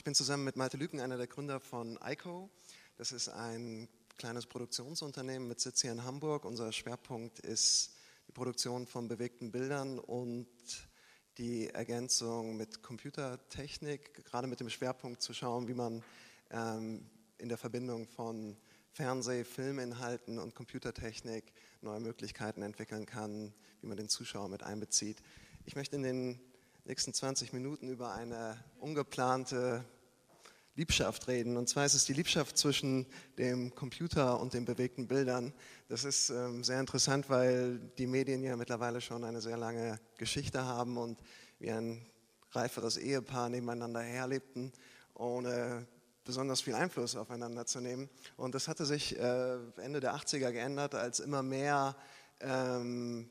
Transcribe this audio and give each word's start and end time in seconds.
Ich 0.00 0.04
bin 0.04 0.14
zusammen 0.14 0.44
mit 0.44 0.56
Malte 0.56 0.78
Lüken, 0.78 0.98
einer 0.98 1.18
der 1.18 1.26
Gründer 1.26 1.60
von 1.60 1.98
ICO. 2.02 2.48
Das 2.96 3.12
ist 3.12 3.28
ein 3.28 3.86
kleines 4.16 4.46
Produktionsunternehmen 4.46 5.46
mit 5.46 5.60
Sitz 5.60 5.82
hier 5.82 5.92
in 5.92 6.04
Hamburg. 6.04 6.46
Unser 6.46 6.72
Schwerpunkt 6.72 7.38
ist 7.40 7.98
die 8.26 8.32
Produktion 8.32 8.86
von 8.86 9.08
bewegten 9.08 9.52
Bildern 9.52 9.98
und 9.98 10.48
die 11.36 11.68
Ergänzung 11.68 12.56
mit 12.56 12.82
Computertechnik, 12.82 14.24
gerade 14.24 14.46
mit 14.46 14.60
dem 14.60 14.70
Schwerpunkt 14.70 15.20
zu 15.20 15.34
schauen, 15.34 15.68
wie 15.68 15.74
man 15.74 16.02
ähm, 16.50 17.04
in 17.36 17.50
der 17.50 17.58
Verbindung 17.58 18.06
von 18.08 18.56
Fernseh-, 18.92 19.44
Filminhalten 19.44 20.38
und 20.38 20.54
Computertechnik 20.54 21.52
neue 21.82 22.00
Möglichkeiten 22.00 22.62
entwickeln 22.62 23.04
kann, 23.04 23.52
wie 23.82 23.88
man 23.88 23.98
den 23.98 24.08
Zuschauer 24.08 24.48
mit 24.48 24.62
einbezieht. 24.62 25.22
Ich 25.66 25.76
möchte 25.76 25.96
in 25.96 26.04
den 26.04 26.49
nächsten 26.84 27.12
20 27.12 27.52
Minuten 27.52 27.88
über 27.88 28.12
eine 28.12 28.56
ungeplante 28.78 29.84
Liebschaft 30.74 31.28
reden. 31.28 31.56
Und 31.56 31.68
zwar 31.68 31.84
ist 31.84 31.94
es 31.94 32.04
die 32.04 32.12
Liebschaft 32.12 32.56
zwischen 32.56 33.06
dem 33.38 33.74
Computer 33.74 34.40
und 34.40 34.54
den 34.54 34.64
bewegten 34.64 35.08
Bildern. 35.08 35.52
Das 35.88 36.04
ist 36.04 36.30
ähm, 36.30 36.64
sehr 36.64 36.80
interessant, 36.80 37.28
weil 37.28 37.78
die 37.98 38.06
Medien 38.06 38.42
ja 38.42 38.56
mittlerweile 38.56 39.00
schon 39.00 39.24
eine 39.24 39.40
sehr 39.40 39.56
lange 39.56 40.00
Geschichte 40.16 40.64
haben 40.64 40.96
und 40.96 41.20
wie 41.58 41.70
ein 41.70 42.06
reiferes 42.52 42.96
Ehepaar 42.96 43.48
nebeneinander 43.48 44.00
herlebten, 44.00 44.72
ohne 45.14 45.86
besonders 46.24 46.60
viel 46.60 46.74
Einfluss 46.74 47.16
aufeinander 47.16 47.66
zu 47.66 47.80
nehmen. 47.80 48.08
Und 48.36 48.54
das 48.54 48.68
hatte 48.68 48.86
sich 48.86 49.18
äh, 49.18 49.56
Ende 49.76 50.00
der 50.00 50.14
80er 50.14 50.52
geändert, 50.52 50.94
als 50.94 51.20
immer 51.20 51.42
mehr 51.42 51.96
ähm, 52.40 53.28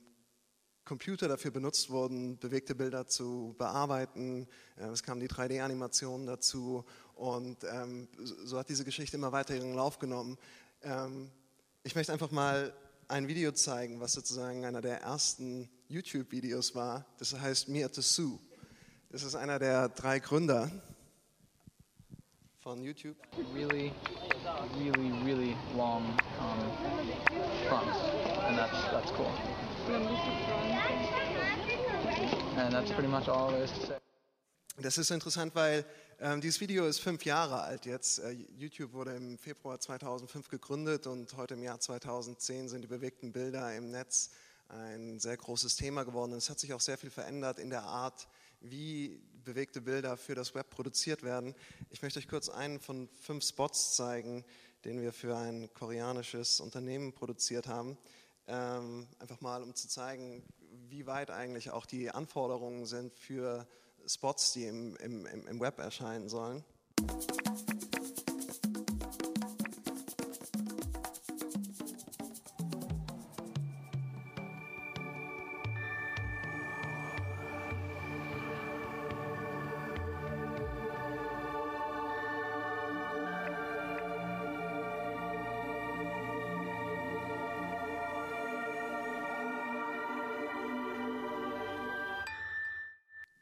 Computer 0.89 1.27
dafür 1.27 1.51
benutzt 1.51 1.91
wurden, 1.91 2.39
bewegte 2.39 2.73
Bilder 2.73 3.05
zu 3.05 3.53
bearbeiten. 3.59 4.47
Äh, 4.75 4.87
es 4.87 5.03
kam 5.03 5.19
die 5.19 5.27
3D-Animation 5.27 6.25
dazu 6.25 6.83
und 7.13 7.63
ähm, 7.63 8.07
so 8.17 8.57
hat 8.57 8.69
diese 8.69 8.83
Geschichte 8.83 9.15
immer 9.15 9.31
weiter 9.31 9.55
ihren 9.55 9.75
Lauf 9.75 9.99
genommen. 9.99 10.39
Ähm, 10.81 11.29
ich 11.83 11.93
möchte 11.93 12.11
einfach 12.11 12.31
mal 12.31 12.73
ein 13.07 13.27
Video 13.27 13.51
zeigen, 13.51 13.99
was 13.99 14.13
sozusagen 14.13 14.65
einer 14.65 14.81
der 14.81 15.01
ersten 15.01 15.69
YouTube-Videos 15.89 16.73
war. 16.73 17.05
Das 17.19 17.39
heißt 17.39 17.67
the 17.67 18.01
Zoo. 18.01 18.39
Das 19.11 19.21
ist 19.21 19.35
einer 19.35 19.59
der 19.59 19.89
drei 19.89 20.17
Gründer 20.17 20.71
von 22.61 22.81
YouTube. 22.81 23.15
Really, 23.53 23.91
really, 24.75 25.11
really 25.23 25.55
long 25.77 26.03
um, 26.39 26.59
fronts, 27.67 27.97
and 28.47 28.57
that's 28.57 28.91
that's 28.91 29.11
cool. 29.11 29.68
Das 34.81 34.97
ist 34.97 35.11
interessant, 35.11 35.55
weil 35.55 35.85
ähm, 36.19 36.41
dieses 36.41 36.61
Video 36.61 36.85
ist 36.85 36.99
fünf 36.99 37.25
Jahre 37.25 37.61
alt 37.61 37.85
jetzt. 37.85 38.19
Äh, 38.19 38.31
YouTube 38.57 38.93
wurde 38.93 39.15
im 39.15 39.37
Februar 39.37 39.79
2005 39.79 40.49
gegründet 40.49 41.07
und 41.07 41.35
heute 41.35 41.55
im 41.55 41.63
Jahr 41.63 41.79
2010 41.79 42.69
sind 42.69 42.81
die 42.81 42.87
bewegten 42.87 43.31
Bilder 43.31 43.75
im 43.75 43.91
Netz 43.91 44.29
ein 44.69 45.19
sehr 45.19 45.35
großes 45.35 45.75
Thema 45.75 46.03
geworden. 46.03 46.33
Und 46.33 46.37
es 46.37 46.49
hat 46.49 46.59
sich 46.59 46.73
auch 46.73 46.81
sehr 46.81 46.97
viel 46.97 47.09
verändert 47.09 47.59
in 47.59 47.69
der 47.69 47.83
Art, 47.83 48.27
wie 48.61 49.19
bewegte 49.43 49.81
Bilder 49.81 50.17
für 50.17 50.35
das 50.35 50.53
Web 50.53 50.69
produziert 50.69 51.23
werden. 51.23 51.55
Ich 51.89 52.01
möchte 52.01 52.19
euch 52.19 52.27
kurz 52.27 52.49
einen 52.49 52.79
von 52.79 53.09
fünf 53.19 53.43
Spots 53.43 53.95
zeigen, 53.95 54.45
den 54.85 55.01
wir 55.01 55.11
für 55.11 55.35
ein 55.35 55.73
koreanisches 55.73 56.59
Unternehmen 56.59 57.13
produziert 57.13 57.67
haben. 57.67 57.97
Ähm, 58.51 59.07
einfach 59.19 59.41
mal, 59.41 59.61
um 59.61 59.75
zu 59.75 59.87
zeigen, 59.87 60.43
wie 60.89 61.05
weit 61.05 61.29
eigentlich 61.29 61.69
auch 61.69 61.85
die 61.85 62.09
Anforderungen 62.09 62.87
sind 62.87 63.13
für 63.13 63.67
Spots, 64.07 64.53
die 64.53 64.65
im, 64.65 64.95
im, 64.95 65.27
im 65.27 65.59
Web 65.59 65.77
erscheinen 65.77 66.29
sollen. 66.29 66.63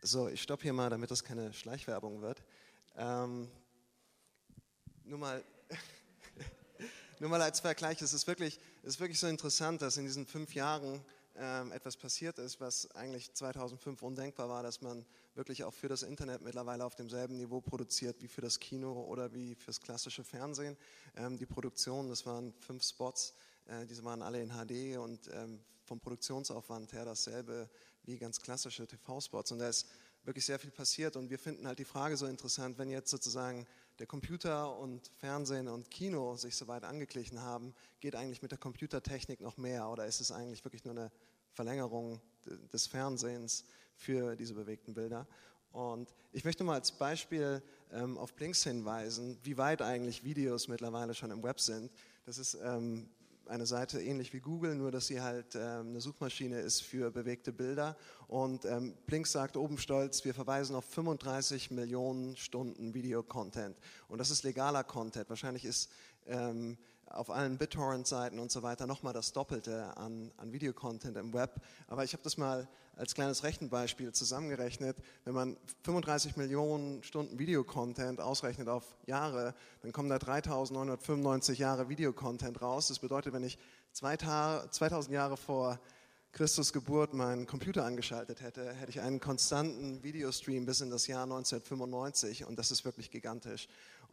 So, 0.08 0.30
ich 0.30 0.42
stoppe 0.42 0.64
hier 0.64 0.72
mal, 0.72 0.90
damit 0.90 1.12
das 1.12 1.22
keine 1.22 1.52
Schleichwerbung 1.52 2.22
wird. 2.22 2.42
Ähm, 2.96 3.50
nur, 5.04 5.20
mal, 5.20 5.44
nur 7.20 7.30
mal 7.30 7.42
als 7.42 7.60
Vergleich, 7.60 8.02
es 8.02 8.14
ist, 8.14 8.26
wirklich, 8.26 8.58
es 8.84 8.94
ist 8.94 9.00
wirklich 9.02 9.20
so 9.20 9.28
interessant, 9.28 9.82
dass 9.82 9.98
in 9.98 10.06
diesen 10.06 10.26
fünf 10.26 10.56
Jahren 10.56 11.04
ähm, 11.36 11.74
etwas 11.74 11.98
passiert 11.98 12.40
ist, 12.40 12.62
was 12.62 12.90
eigentlich 12.92 13.34
2005 13.34 14.02
undenkbar 14.02 14.48
war, 14.48 14.64
dass 14.64 14.82
man 14.82 15.06
wirklich 15.36 15.66
auch 15.66 15.74
für 15.74 15.90
das 15.90 16.04
Internet 16.04 16.42
mittlerweile 16.42 16.86
auf 16.86 16.96
demselben 16.96 17.36
Niveau 17.36 17.60
produziert 17.60 18.22
wie 18.22 18.30
für 18.30 18.40
das 18.40 18.62
Kino 18.62 19.04
oder 19.10 19.34
wie 19.34 19.56
fürs 19.56 19.82
klassische 19.82 20.24
Fernsehen. 20.24 20.78
Ähm, 21.18 21.38
die 21.38 21.46
Produktion, 21.46 22.08
das 22.08 22.26
waren 22.26 22.54
fünf 22.62 22.86
Spots, 22.86 23.34
äh, 23.66 23.86
diese 23.86 24.06
waren 24.06 24.22
alle 24.22 24.42
in 24.42 24.52
HD 24.52 24.98
und 24.98 25.30
ähm, 25.34 25.60
vom 25.84 26.00
Produktionsaufwand 26.00 26.94
her 26.94 27.04
dasselbe 27.04 27.70
wie 28.08 28.18
ganz 28.18 28.42
klassische 28.42 28.88
TV-Spots. 28.88 29.52
Und 29.52 29.60
da 29.60 29.70
ist 29.70 29.88
wirklich 30.24 30.46
sehr 30.46 30.60
viel 30.60 30.72
passiert. 30.72 31.16
Und 31.16 31.30
wir 31.30 31.38
finden 31.38 31.68
halt 31.68 31.80
die 31.80 31.86
Frage 31.86 32.18
so 32.18 32.26
interessant, 32.26 32.78
wenn 32.78 32.90
jetzt 32.90 33.12
sozusagen 33.12 33.68
der 34.00 34.08
Computer 34.08 34.78
und 34.78 35.12
Fernsehen 35.18 35.68
und 35.68 35.92
Kino 35.92 36.36
sich 36.36 36.56
so 36.56 36.68
weit 36.68 36.84
angeglichen 36.84 37.42
haben, 37.42 37.74
geht 38.00 38.16
eigentlich 38.16 38.42
mit 38.42 38.52
der 38.52 38.58
Computertechnik 38.58 39.42
noch 39.42 39.58
mehr 39.58 39.90
oder 39.90 40.06
ist 40.06 40.22
es 40.22 40.32
eigentlich 40.32 40.64
wirklich 40.64 40.86
nur 40.86 40.94
eine 40.94 41.12
Verlängerung 41.54 42.22
des 42.72 42.88
Fernsehens 42.88 43.66
für 43.96 44.36
diese 44.36 44.54
bewegten 44.54 44.94
Bilder? 44.94 45.28
Und 45.72 46.14
ich 46.32 46.46
möchte 46.46 46.64
mal 46.64 46.76
als 46.76 46.92
Beispiel 46.92 47.62
ähm, 47.92 48.18
auf 48.18 48.34
Blinks 48.34 48.64
hinweisen, 48.64 49.38
wie 49.44 49.58
weit 49.58 49.82
eigentlich 49.82 50.24
Videos 50.24 50.68
mittlerweile 50.68 51.14
schon 51.14 51.32
im 51.32 51.44
Web 51.44 51.60
sind. 51.60 51.92
Das 52.26 52.38
ist 52.38 52.58
ähm, 52.64 53.10
eine 53.50 53.66
Seite 53.66 54.02
ähnlich 54.02 54.34
wie 54.34 54.40
Google, 54.40 54.76
nur 54.76 54.92
dass 54.92 55.08
sie 55.08 55.22
halt 55.22 55.56
ähm, 55.56 55.90
eine 55.90 56.02
Suchmaschine 56.02 56.60
ist 56.60 56.82
für 56.82 57.12
bewegte 57.12 57.52
Bilder. 57.52 57.96
Und 58.28 58.66
ähm, 58.66 58.94
Blink 59.06 59.28
sagt 59.28 59.58
oben 59.58 59.78
stolz, 59.78 60.26
wir 60.26 60.34
verweisen 60.34 60.76
auf 60.76 60.86
35 60.86 61.72
Millionen 61.72 62.36
Stunden 62.38 62.94
Video-Content. 62.94 63.78
Und 64.08 64.20
das 64.20 64.32
ist 64.32 64.44
legaler 64.44 64.84
Content. 64.84 65.30
Wahrscheinlich 65.30 65.66
ist 65.66 65.90
ähm, 66.26 66.78
auf 67.10 67.30
allen 67.30 67.58
BitTorrent-Seiten 67.58 68.40
und 68.40 68.52
so 68.52 68.64
weiter 68.64 68.88
nochmal 68.88 69.14
das 69.14 69.34
Doppelte 69.34 69.96
an, 69.98 70.32
an 70.38 70.52
Videocontent 70.52 71.18
im 71.18 71.34
Web. 71.34 71.62
Aber 71.88 72.04
ich 72.04 72.14
habe 72.14 72.24
das 72.24 72.38
mal 72.38 72.68
als 72.96 73.14
kleines 73.14 73.44
Rechenbeispiel 73.44 74.12
zusammengerechnet. 74.12 74.98
Wenn 75.24 75.34
man 75.34 75.58
35 75.84 76.36
Millionen 76.38 77.04
Stunden 77.04 77.40
Videocontent 77.40 78.20
ausrechnet 78.20 78.68
auf 78.68 78.96
Jahre, 79.06 79.54
dann 79.82 79.92
kommen 79.92 80.10
da 80.10 80.20
3995 80.20 81.60
Jahre 81.60 81.90
Videocontent 81.90 82.62
raus. 82.62 82.88
Das 82.88 83.00
bedeutet, 83.00 83.34
wenn 83.34 83.44
ich 83.44 83.58
2000 83.94 85.12
Jahre 85.12 85.38
vor 85.38 85.80
Christus 86.38 86.72
Geburt 86.72 87.14
meinen 87.14 87.48
Computer 87.48 87.84
angeschaltet 87.84 88.42
hätte, 88.42 88.72
hätte 88.74 88.92
ich 88.92 89.02
einen 89.02 89.20
konstanten 89.20 90.04
Videostream 90.04 90.66
bis 90.66 90.82
in 90.82 90.92
das 90.92 91.08
Jahr 91.08 91.24
1995 91.24 92.46
und 92.46 92.60
das 92.60 92.70
ist 92.70 92.86
wirklich 92.86 93.10
gigantisch. 93.10 93.68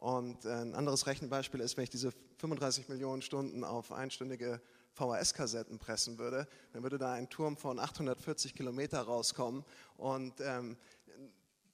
Und 0.04 0.44
äh, 0.44 0.50
ein 0.50 0.74
anderes 0.74 1.06
Rechenbeispiel 1.06 1.60
ist, 1.60 1.78
wenn 1.78 1.84
ich 1.84 1.88
diese 1.88 2.12
35 2.36 2.90
Millionen 2.90 3.22
Stunden 3.22 3.64
auf 3.64 3.90
einstündige 3.90 4.60
VHS-Kassetten 4.92 5.78
pressen 5.78 6.18
würde, 6.18 6.46
dann 6.74 6.82
würde 6.82 6.98
da 6.98 7.14
ein 7.14 7.30
Turm 7.30 7.56
von 7.56 7.78
840 7.78 8.54
Kilometer 8.54 9.00
rauskommen. 9.00 9.64
Und 9.96 10.42
ähm, 10.42 10.76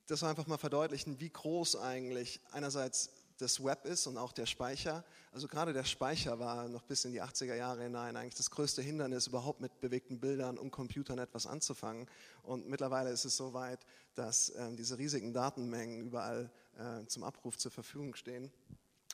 das 0.06 0.22
einfach 0.22 0.46
mal 0.46 0.58
verdeutlichen, 0.58 1.18
wie 1.18 1.30
groß 1.30 1.74
eigentlich 1.74 2.40
einerseits 2.52 3.10
das 3.38 3.64
Web 3.64 3.84
ist 3.84 4.06
und 4.06 4.16
auch 4.16 4.30
der 4.30 4.46
Speicher. 4.46 5.02
Also 5.32 5.48
gerade 5.48 5.72
der 5.72 5.84
Speicher 5.84 6.38
war 6.38 6.68
noch 6.68 6.84
bis 6.84 7.04
in 7.04 7.10
die 7.10 7.22
80er 7.22 7.56
Jahre 7.56 7.82
hinein 7.82 8.16
eigentlich 8.16 8.36
das 8.36 8.52
größte 8.52 8.80
Hindernis, 8.80 9.26
überhaupt 9.26 9.60
mit 9.60 9.80
bewegten 9.80 10.20
Bildern 10.20 10.56
und 10.56 10.70
Computern 10.70 11.18
etwas 11.18 11.48
anzufangen. 11.48 12.06
Und 12.44 12.68
mittlerweile 12.68 13.10
ist 13.10 13.24
es 13.24 13.36
so 13.36 13.54
weit, 13.54 13.80
dass 14.14 14.52
ähm, 14.56 14.76
diese 14.76 14.98
riesigen 14.98 15.32
Datenmengen 15.32 16.00
überall 16.00 16.48
äh, 16.78 17.06
zum 17.06 17.24
Abruf 17.24 17.58
zur 17.58 17.70
Verfügung 17.70 18.14
stehen. 18.14 18.50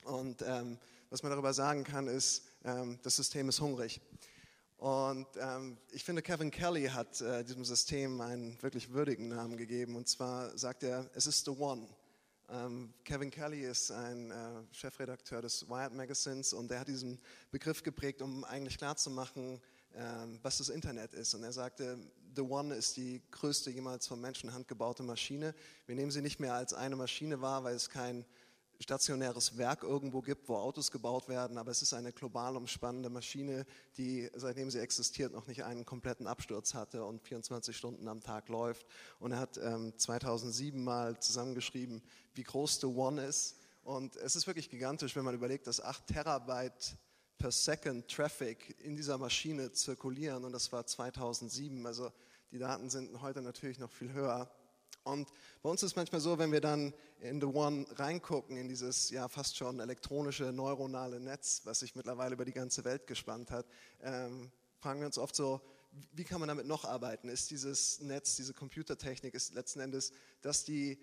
Und 0.04 0.42
ähm, 0.42 0.78
was 1.10 1.22
man 1.22 1.30
darüber 1.30 1.52
sagen 1.52 1.84
kann, 1.84 2.06
ist, 2.06 2.42
ähm, 2.64 2.98
das 3.02 3.16
System 3.16 3.48
ist 3.48 3.60
hungrig. 3.60 4.00
Und 4.78 5.26
ähm, 5.40 5.78
ich 5.90 6.04
finde, 6.04 6.20
Kevin 6.20 6.50
Kelly 6.50 6.86
hat 6.86 7.20
äh, 7.20 7.44
diesem 7.44 7.64
System 7.64 8.20
einen 8.20 8.62
wirklich 8.62 8.92
würdigen 8.92 9.28
Namen 9.28 9.56
gegeben. 9.56 9.96
Und 9.96 10.08
zwar 10.08 10.56
sagt 10.58 10.82
er, 10.82 11.08
es 11.14 11.26
ist 11.26 11.44
the 11.46 11.50
one. 11.50 11.88
Ähm, 12.48 12.92
Kevin 13.04 13.30
Kelly 13.30 13.62
ist 13.62 13.90
ein 13.90 14.30
äh, 14.30 14.34
Chefredakteur 14.72 15.42
des 15.42 15.68
Wired 15.68 15.94
Magazines 15.94 16.52
und 16.52 16.70
er 16.70 16.80
hat 16.80 16.88
diesen 16.88 17.18
Begriff 17.50 17.82
geprägt, 17.82 18.22
um 18.22 18.44
eigentlich 18.44 18.78
klarzumachen, 18.78 19.60
ähm, 19.94 20.38
was 20.42 20.58
das 20.58 20.68
Internet 20.68 21.14
ist. 21.14 21.34
Und 21.34 21.42
er 21.42 21.52
sagte, 21.52 21.98
The 22.36 22.42
One 22.42 22.74
ist 22.74 22.98
die 22.98 23.22
größte 23.30 23.70
jemals 23.70 24.06
von 24.06 24.20
Menschenhand 24.20 24.68
gebaute 24.68 25.02
Maschine. 25.02 25.54
Wir 25.86 25.94
nehmen 25.94 26.10
sie 26.10 26.20
nicht 26.20 26.38
mehr 26.38 26.52
als 26.52 26.74
eine 26.74 26.94
Maschine 26.94 27.40
wahr, 27.40 27.64
weil 27.64 27.74
es 27.74 27.88
kein 27.88 28.26
stationäres 28.78 29.56
Werk 29.56 29.82
irgendwo 29.82 30.20
gibt, 30.20 30.50
wo 30.50 30.56
Autos 30.56 30.90
gebaut 30.90 31.28
werden, 31.28 31.56
aber 31.56 31.70
es 31.70 31.80
ist 31.80 31.94
eine 31.94 32.12
global 32.12 32.56
umspannende 32.56 33.08
Maschine, 33.08 33.64
die 33.96 34.28
seitdem 34.34 34.70
sie 34.70 34.80
existiert 34.80 35.32
noch 35.32 35.46
nicht 35.46 35.64
einen 35.64 35.86
kompletten 35.86 36.26
Absturz 36.26 36.74
hatte 36.74 37.04
und 37.04 37.22
24 37.22 37.74
Stunden 37.74 38.06
am 38.06 38.22
Tag 38.22 38.50
läuft. 38.50 38.86
Und 39.18 39.32
er 39.32 39.38
hat 39.38 39.56
ähm, 39.56 39.94
2007 39.96 40.84
mal 40.84 41.18
zusammengeschrieben, 41.18 42.02
wie 42.34 42.42
groß 42.42 42.80
The 42.80 42.86
One 42.86 43.24
ist. 43.24 43.56
Und 43.82 44.16
es 44.16 44.36
ist 44.36 44.46
wirklich 44.46 44.68
gigantisch, 44.68 45.16
wenn 45.16 45.24
man 45.24 45.34
überlegt, 45.34 45.66
dass 45.66 45.80
8 45.80 46.06
Terabyte 46.08 46.98
per 47.38 47.52
Second 47.52 48.08
Traffic 48.08 48.76
in 48.82 48.96
dieser 48.96 49.18
Maschine 49.18 49.72
zirkulieren 49.72 50.44
und 50.44 50.52
das 50.52 50.72
war 50.72 50.86
2007. 50.86 51.84
Also 51.86 52.10
die 52.50 52.58
Daten 52.58 52.90
sind 52.90 53.20
heute 53.20 53.42
natürlich 53.42 53.78
noch 53.78 53.90
viel 53.90 54.12
höher. 54.12 54.50
Und 55.04 55.28
bei 55.62 55.70
uns 55.70 55.82
ist 55.82 55.92
es 55.92 55.96
manchmal 55.96 56.20
so, 56.20 56.38
wenn 56.38 56.50
wir 56.50 56.60
dann 56.60 56.92
in 57.20 57.40
The 57.40 57.46
One 57.46 57.86
reingucken, 57.92 58.56
in 58.56 58.68
dieses 58.68 59.10
ja 59.10 59.28
fast 59.28 59.56
schon 59.56 59.78
elektronische 59.78 60.52
neuronale 60.52 61.20
Netz, 61.20 61.62
was 61.64 61.80
sich 61.80 61.94
mittlerweile 61.94 62.34
über 62.34 62.44
die 62.44 62.52
ganze 62.52 62.84
Welt 62.84 63.06
gespannt 63.06 63.50
hat, 63.52 63.66
ähm, 64.02 64.50
fragen 64.80 65.00
wir 65.00 65.06
uns 65.06 65.18
oft 65.18 65.36
so, 65.36 65.60
wie 66.12 66.24
kann 66.24 66.40
man 66.40 66.48
damit 66.48 66.66
noch 66.66 66.84
arbeiten? 66.84 67.28
Ist 67.28 67.50
dieses 67.50 68.00
Netz, 68.00 68.36
diese 68.36 68.52
Computertechnik, 68.52 69.34
ist 69.34 69.54
letzten 69.54 69.80
Endes, 69.80 70.12
dass 70.42 70.64
die 70.64 70.98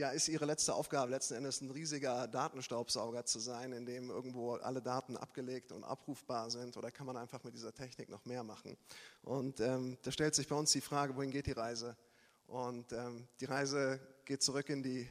ja, 0.00 0.08
ist 0.08 0.28
ihre 0.28 0.46
letzte 0.46 0.74
Aufgabe 0.74 1.10
letzten 1.10 1.34
Endes 1.34 1.60
ein 1.60 1.70
riesiger 1.70 2.26
Datenstaubsauger 2.26 3.26
zu 3.26 3.38
sein, 3.38 3.72
in 3.72 3.84
dem 3.84 4.08
irgendwo 4.08 4.54
alle 4.54 4.80
Daten 4.80 5.14
abgelegt 5.14 5.72
und 5.72 5.84
abrufbar 5.84 6.50
sind 6.50 6.78
oder 6.78 6.90
kann 6.90 7.06
man 7.06 7.18
einfach 7.18 7.44
mit 7.44 7.52
dieser 7.52 7.74
Technik 7.74 8.08
noch 8.08 8.24
mehr 8.24 8.42
machen? 8.42 8.78
Und 9.20 9.60
ähm, 9.60 9.98
da 10.02 10.10
stellt 10.10 10.34
sich 10.34 10.48
bei 10.48 10.56
uns 10.56 10.72
die 10.72 10.80
Frage, 10.80 11.14
wohin 11.16 11.30
geht 11.30 11.46
die 11.46 11.52
Reise? 11.52 11.98
Und 12.46 12.90
ähm, 12.92 13.28
die 13.40 13.44
Reise 13.44 14.00
geht 14.24 14.42
zurück 14.42 14.70
in 14.70 14.82
die, 14.82 15.06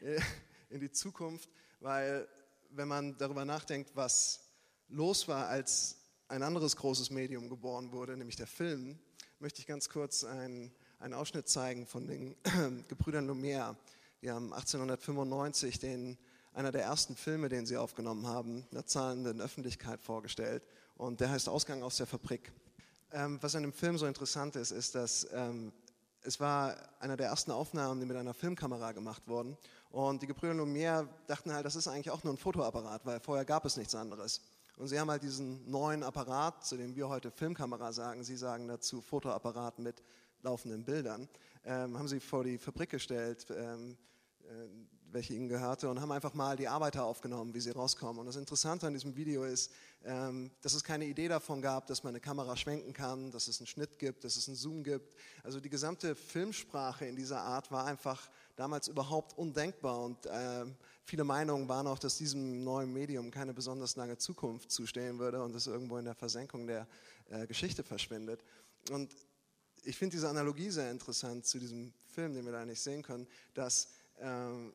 in 0.68 0.80
die 0.80 0.92
Zukunft, 0.92 1.48
weil 1.80 2.28
wenn 2.68 2.86
man 2.86 3.16
darüber 3.16 3.46
nachdenkt, 3.46 3.96
was 3.96 4.40
los 4.88 5.26
war, 5.26 5.48
als 5.48 5.96
ein 6.28 6.42
anderes 6.42 6.76
großes 6.76 7.08
Medium 7.08 7.48
geboren 7.48 7.92
wurde, 7.92 8.14
nämlich 8.14 8.36
der 8.36 8.46
Film, 8.46 8.98
möchte 9.38 9.60
ich 9.60 9.66
ganz 9.66 9.88
kurz 9.88 10.22
einen, 10.22 10.70
einen 10.98 11.14
Ausschnitt 11.14 11.48
zeigen 11.48 11.86
von 11.86 12.06
den 12.06 12.36
Gebrüdern 12.88 13.26
Lumière. 13.26 13.74
Die 14.22 14.30
haben 14.30 14.52
1895 14.52 15.78
den, 15.78 16.18
einer 16.52 16.72
der 16.72 16.82
ersten 16.82 17.14
Filme, 17.14 17.48
den 17.48 17.66
sie 17.66 17.76
aufgenommen 17.76 18.26
haben, 18.26 18.66
einer 18.72 18.84
zahlenden 18.84 19.40
Öffentlichkeit 19.40 20.02
vorgestellt. 20.02 20.64
Und 20.96 21.20
der 21.20 21.30
heißt 21.30 21.48
Ausgang 21.48 21.82
aus 21.82 21.98
der 21.98 22.06
Fabrik. 22.06 22.52
Ähm, 23.12 23.38
was 23.40 23.54
an 23.54 23.62
dem 23.62 23.72
Film 23.72 23.96
so 23.96 24.06
interessant 24.06 24.56
ist, 24.56 24.72
ist, 24.72 24.94
dass 24.96 25.28
ähm, 25.32 25.72
es 26.22 26.40
war 26.40 26.76
einer 26.98 27.16
der 27.16 27.28
ersten 27.28 27.52
Aufnahmen, 27.52 28.00
die 28.00 28.06
mit 28.06 28.16
einer 28.16 28.34
Filmkamera 28.34 28.92
gemacht 28.92 29.22
wurden. 29.28 29.56
Und 29.90 30.20
die 30.20 30.26
Gebrüder 30.26 30.54
Lumière 30.54 31.06
dachten 31.28 31.52
halt, 31.52 31.64
das 31.64 31.76
ist 31.76 31.86
eigentlich 31.86 32.10
auch 32.10 32.24
nur 32.24 32.34
ein 32.34 32.38
Fotoapparat, 32.38 33.06
weil 33.06 33.20
vorher 33.20 33.44
gab 33.44 33.64
es 33.64 33.76
nichts 33.76 33.94
anderes. 33.94 34.40
Und 34.76 34.88
sie 34.88 34.98
haben 34.98 35.10
halt 35.10 35.22
diesen 35.22 35.68
neuen 35.70 36.02
Apparat, 36.02 36.64
zu 36.64 36.76
dem 36.76 36.94
wir 36.96 37.08
heute 37.08 37.30
Filmkamera 37.30 37.92
sagen, 37.92 38.24
sie 38.24 38.36
sagen 38.36 38.68
dazu 38.68 39.00
Fotoapparat 39.00 39.78
mit 39.78 40.02
laufenden 40.42 40.84
Bildern, 40.84 41.28
ähm, 41.64 41.98
haben 41.98 42.08
sie 42.08 42.20
vor 42.20 42.44
die 42.44 42.58
Fabrik 42.58 42.90
gestellt, 42.90 43.46
ähm, 43.50 43.96
äh, 44.42 44.68
welche 45.10 45.34
ihnen 45.34 45.48
gehörte, 45.48 45.88
und 45.88 46.00
haben 46.00 46.12
einfach 46.12 46.34
mal 46.34 46.56
die 46.56 46.68
Arbeiter 46.68 47.04
aufgenommen, 47.04 47.54
wie 47.54 47.60
sie 47.60 47.70
rauskommen. 47.70 48.20
Und 48.20 48.26
das 48.26 48.36
Interessante 48.36 48.86
an 48.86 48.92
diesem 48.92 49.16
Video 49.16 49.44
ist, 49.44 49.70
ähm, 50.04 50.50
dass 50.60 50.74
es 50.74 50.84
keine 50.84 51.06
Idee 51.06 51.28
davon 51.28 51.62
gab, 51.62 51.86
dass 51.86 52.02
man 52.04 52.10
eine 52.10 52.20
Kamera 52.20 52.56
schwenken 52.56 52.92
kann, 52.92 53.30
dass 53.30 53.48
es 53.48 53.58
einen 53.58 53.66
Schnitt 53.66 53.98
gibt, 53.98 54.24
dass 54.24 54.36
es 54.36 54.48
einen 54.48 54.56
Zoom 54.56 54.84
gibt. 54.84 55.14
Also 55.42 55.60
die 55.60 55.70
gesamte 55.70 56.14
Filmsprache 56.14 57.06
in 57.06 57.16
dieser 57.16 57.40
Art 57.40 57.70
war 57.70 57.86
einfach 57.86 58.28
damals 58.56 58.88
überhaupt 58.88 59.36
undenkbar. 59.38 60.02
Und 60.04 60.26
äh, 60.26 60.66
viele 61.04 61.24
Meinungen 61.24 61.68
waren 61.68 61.86
auch, 61.86 61.98
dass 61.98 62.18
diesem 62.18 62.62
neuen 62.62 62.92
Medium 62.92 63.30
keine 63.30 63.54
besonders 63.54 63.96
lange 63.96 64.18
Zukunft 64.18 64.70
zustehen 64.70 65.18
würde 65.18 65.42
und 65.42 65.54
es 65.54 65.66
irgendwo 65.66 65.96
in 65.96 66.04
der 66.04 66.14
Versenkung 66.14 66.66
der 66.66 66.86
äh, 67.30 67.46
Geschichte 67.46 67.82
verschwindet. 67.82 68.44
Und 68.90 69.14
ich 69.88 69.96
finde 69.96 70.16
diese 70.16 70.28
Analogie 70.28 70.68
sehr 70.68 70.90
interessant 70.90 71.46
zu 71.46 71.58
diesem 71.58 71.94
Film, 72.12 72.34
den 72.34 72.44
wir 72.44 72.52
da 72.52 72.62
nicht 72.66 72.80
sehen 72.80 73.02
können, 73.02 73.26
dass 73.54 73.88
ähm, 74.20 74.74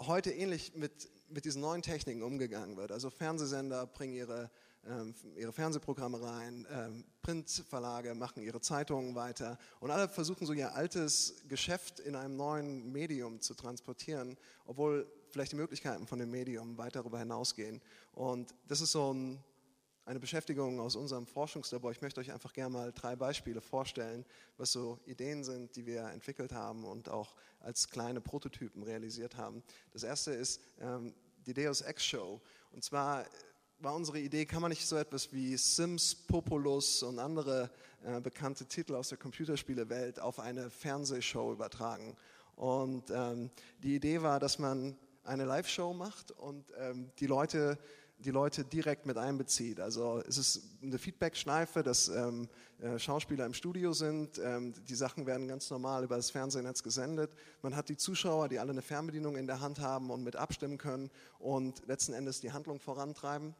heute 0.00 0.32
ähnlich 0.32 0.74
mit, 0.74 1.08
mit 1.28 1.44
diesen 1.44 1.60
neuen 1.60 1.80
Techniken 1.80 2.24
umgegangen 2.24 2.76
wird. 2.76 2.90
Also 2.90 3.08
Fernsehsender 3.08 3.86
bringen 3.86 4.14
ihre, 4.14 4.50
ähm, 4.84 5.14
ihre 5.36 5.52
Fernsehprogramme 5.52 6.20
rein, 6.20 6.66
ähm, 6.72 7.04
Printverlage 7.22 8.16
machen 8.16 8.42
ihre 8.42 8.60
Zeitungen 8.60 9.14
weiter 9.14 9.58
und 9.78 9.92
alle 9.92 10.08
versuchen 10.08 10.44
so 10.44 10.52
ihr 10.54 10.74
altes 10.74 11.36
Geschäft 11.48 12.00
in 12.00 12.16
einem 12.16 12.36
neuen 12.36 12.90
Medium 12.90 13.40
zu 13.40 13.54
transportieren, 13.54 14.36
obwohl 14.66 15.06
vielleicht 15.30 15.52
die 15.52 15.56
Möglichkeiten 15.56 16.08
von 16.08 16.18
dem 16.18 16.32
Medium 16.32 16.76
weit 16.78 16.96
darüber 16.96 17.20
hinausgehen. 17.20 17.80
Und 18.12 18.52
das 18.66 18.80
ist 18.80 18.90
so 18.90 19.14
ein 19.14 19.38
eine 20.12 20.20
Beschäftigung 20.20 20.78
aus 20.78 20.94
unserem 20.94 21.26
Forschungslabor. 21.26 21.90
Ich 21.90 22.02
möchte 22.02 22.20
euch 22.20 22.30
einfach 22.30 22.52
gerne 22.52 22.70
mal 22.70 22.92
drei 22.92 23.16
Beispiele 23.16 23.62
vorstellen, 23.62 24.26
was 24.58 24.70
so 24.70 24.98
Ideen 25.06 25.42
sind, 25.42 25.74
die 25.74 25.86
wir 25.86 26.02
entwickelt 26.02 26.52
haben 26.52 26.84
und 26.84 27.08
auch 27.08 27.34
als 27.60 27.88
kleine 27.88 28.20
Prototypen 28.20 28.82
realisiert 28.82 29.38
haben. 29.38 29.62
Das 29.90 30.02
erste 30.02 30.32
ist 30.32 30.60
ähm, 30.80 31.14
die 31.46 31.54
Deus 31.54 31.80
Ex 31.80 32.04
Show. 32.04 32.42
Und 32.72 32.84
zwar 32.84 33.24
war 33.78 33.94
unsere 33.94 34.20
Idee, 34.20 34.44
kann 34.44 34.60
man 34.60 34.68
nicht 34.68 34.86
so 34.86 34.96
etwas 34.96 35.32
wie 35.32 35.56
Sims, 35.56 36.14
Populus 36.14 37.02
und 37.02 37.18
andere 37.18 37.70
äh, 38.04 38.20
bekannte 38.20 38.66
Titel 38.66 38.94
aus 38.96 39.08
der 39.08 39.16
Computerspielewelt 39.16 40.20
auf 40.20 40.40
eine 40.40 40.68
Fernsehshow 40.68 41.54
übertragen. 41.54 42.18
Und 42.54 43.04
ähm, 43.08 43.50
die 43.82 43.94
Idee 43.94 44.20
war, 44.20 44.38
dass 44.40 44.58
man 44.58 44.94
eine 45.24 45.46
Live-Show 45.46 45.94
macht 45.94 46.32
und 46.32 46.66
ähm, 46.78 47.10
die 47.18 47.26
Leute 47.26 47.78
die 48.22 48.30
Leute 48.30 48.64
direkt 48.64 49.06
mit 49.06 49.18
einbezieht. 49.18 49.80
Also 49.80 50.22
es 50.26 50.38
ist 50.38 50.62
eine 50.82 50.98
Feedback-Schleife, 50.98 51.82
dass 51.82 52.08
ähm, 52.08 52.48
äh, 52.80 52.98
Schauspieler 52.98 53.46
im 53.46 53.54
Studio 53.54 53.92
sind. 53.92 54.38
Ähm, 54.38 54.72
die 54.88 54.94
Sachen 54.94 55.26
werden 55.26 55.48
ganz 55.48 55.70
normal 55.70 56.04
über 56.04 56.16
das 56.16 56.30
Fernsehnetz 56.30 56.82
gesendet. 56.82 57.32
Man 57.62 57.76
hat 57.76 57.88
die 57.88 57.96
Zuschauer, 57.96 58.48
die 58.48 58.58
alle 58.58 58.70
eine 58.70 58.82
Fernbedienung 58.82 59.36
in 59.36 59.46
der 59.46 59.60
Hand 59.60 59.80
haben 59.80 60.10
und 60.10 60.22
mit 60.22 60.36
abstimmen 60.36 60.78
können 60.78 61.10
und 61.38 61.86
letzten 61.86 62.12
Endes 62.12 62.40
die 62.40 62.52
Handlung 62.52 62.80
vorantreiben. 62.80 63.54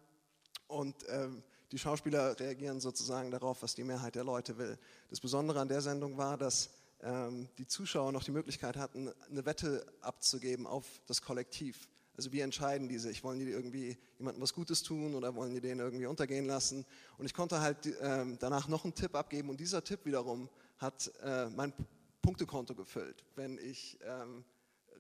Und 0.69 0.97
ähm, 1.09 1.43
die 1.73 1.79
Schauspieler 1.79 2.38
reagieren 2.38 2.81
sozusagen 2.81 3.31
darauf, 3.31 3.62
was 3.62 3.75
die 3.75 3.85
Mehrheit 3.85 4.14
der 4.14 4.25
Leute 4.25 4.59
will. 4.59 4.79
Das 5.11 5.20
Besondere 5.20 5.61
an 5.61 5.69
der 5.69 5.81
Sendung 5.81 6.17
war, 6.17 6.37
dass 6.37 6.70
ähm, 7.03 7.49
die 7.59 7.67
Zuschauer 7.67 8.12
noch 8.12 8.25
die 8.25 8.31
Möglichkeit 8.31 8.76
hatten, 8.76 9.11
eine 9.31 9.44
Wette 9.44 9.85
abzugeben 10.00 10.67
auf 10.67 10.87
das 11.06 11.23
Kollektiv. 11.23 11.88
Also 12.17 12.32
wie 12.32 12.41
entscheiden 12.41 12.88
die 12.88 12.99
sich? 12.99 13.25
Wollen 13.25 13.38
die 13.38 13.50
irgendwie 13.50 13.97
jemandem 14.19 14.42
was 14.42 14.52
Gutes 14.52 14.83
tun 14.83 15.14
oder 15.14 15.35
wollen 15.35 15.54
die 15.54 15.61
den 15.61 15.78
irgendwie 15.78 16.07
untergehen 16.07 16.47
lassen? 16.47 16.85
Und 17.16 17.26
ich 17.26 17.35
konnte 17.35 17.61
halt 17.61 17.87
äh, 17.87 18.26
danach 18.38 18.69
noch 18.69 18.85
einen 18.85 18.95
Tipp 18.95 19.14
abgeben 19.14 19.49
und 19.49 19.59
dieser 19.59 19.83
Tipp 19.83 20.04
wiederum 20.04 20.49
hat 20.78 21.11
äh, 21.23 21.49
mein 21.49 21.73
Punktekonto 22.21 22.75
gefüllt. 22.75 23.25
Wenn 23.35 23.59
ich 23.59 23.99
ähm, 24.04 24.45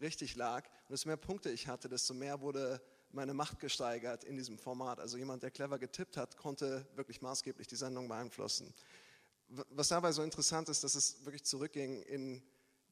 richtig 0.00 0.36
lag 0.36 0.64
und 0.64 0.92
desto 0.92 1.08
mehr 1.08 1.16
Punkte 1.16 1.50
ich 1.50 1.68
hatte, 1.68 1.88
desto 1.88 2.14
mehr 2.14 2.40
wurde 2.40 2.80
meine 3.12 3.34
Macht 3.34 3.60
gesteigert 3.60 4.24
in 4.24 4.36
diesem 4.36 4.58
Format. 4.58 4.98
Also 4.98 5.18
jemand, 5.18 5.42
der 5.42 5.50
clever 5.50 5.78
getippt 5.78 6.16
hat, 6.16 6.36
konnte 6.38 6.86
wirklich 6.94 7.20
maßgeblich 7.20 7.66
die 7.66 7.76
Sendung 7.76 8.08
beeinflussen. 8.08 8.72
Was 9.48 9.88
dabei 9.88 10.12
so 10.12 10.22
interessant 10.22 10.70
ist, 10.70 10.82
dass 10.82 10.94
es 10.94 11.24
wirklich 11.26 11.44
zurückging 11.44 12.00
in 12.02 12.42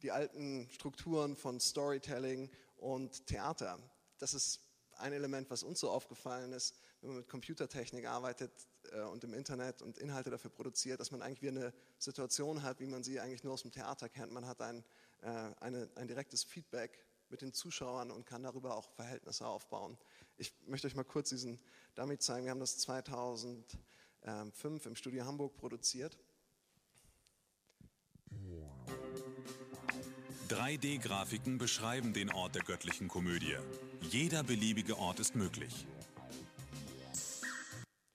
die 0.03 0.11
alten 0.11 0.69
Strukturen 0.71 1.37
von 1.37 1.59
Storytelling 1.59 2.51
und 2.77 3.27
Theater 3.27 3.79
das 4.21 4.35
ist 4.35 4.61
ein 4.99 5.13
Element, 5.13 5.51
was 5.51 5.63
uns 5.63 5.81
so 5.81 5.91
aufgefallen 5.91 6.53
ist, 6.53 6.75
wenn 7.01 7.11
man 7.11 7.19
mit 7.19 7.29
Computertechnik 7.29 8.07
arbeitet 8.07 8.53
äh, 8.93 9.01
und 9.03 9.25
im 9.25 9.35
Internet 9.35 9.83
und 9.83 9.99
Inhalte 9.99 10.31
dafür 10.31 10.51
produziert, 10.51 11.01
dass 11.01 11.11
man 11.11 11.23
eigentlich 11.23 11.43
wie 11.43 11.49
eine 11.49 11.73
Situation 11.99 12.63
hat, 12.63 12.81
wie 12.81 12.87
man 12.87 13.03
sie 13.03 13.19
eigentlich 13.19 13.43
nur 13.43 13.55
aus 13.55 13.63
dem 13.63 13.73
Theater 13.73 14.09
kennt. 14.09 14.33
Man 14.33 14.47
hat 14.47 14.61
ein, 14.61 14.85
äh, 15.23 15.27
eine, 15.61 15.89
ein 15.95 16.07
direktes 16.07 16.45
Feedback 16.45 17.05
mit 17.31 17.41
den 17.41 17.53
Zuschauern 17.53 18.11
und 18.11 18.27
kann 18.27 18.43
darüber 18.43 18.77
auch 18.77 18.91
Verhältnisse 18.91 19.47
aufbauen. 19.47 19.97
Ich 20.37 20.53
möchte 20.67 20.87
euch 20.87 20.95
mal 20.95 21.05
kurz 21.05 21.31
diesen 21.31 21.59
Dummy 21.95 22.19
zeigen. 22.19 22.45
Wir 22.45 22.51
haben 22.51 22.61
das 22.61 22.79
2005 22.79 24.87
im 24.87 24.97
Studio 24.97 25.25
Hamburg 25.25 25.57
produziert. 25.57 26.19
3D-Grafiken 30.51 31.59
beschreiben 31.59 32.13
den 32.13 32.33
Ort 32.33 32.57
der 32.57 32.63
göttlichen 32.63 33.07
Komödie. 33.07 33.57
Jeder 34.11 34.43
beliebige 34.43 34.99
Ort 34.99 35.21
ist 35.21 35.37
möglich. 35.37 35.87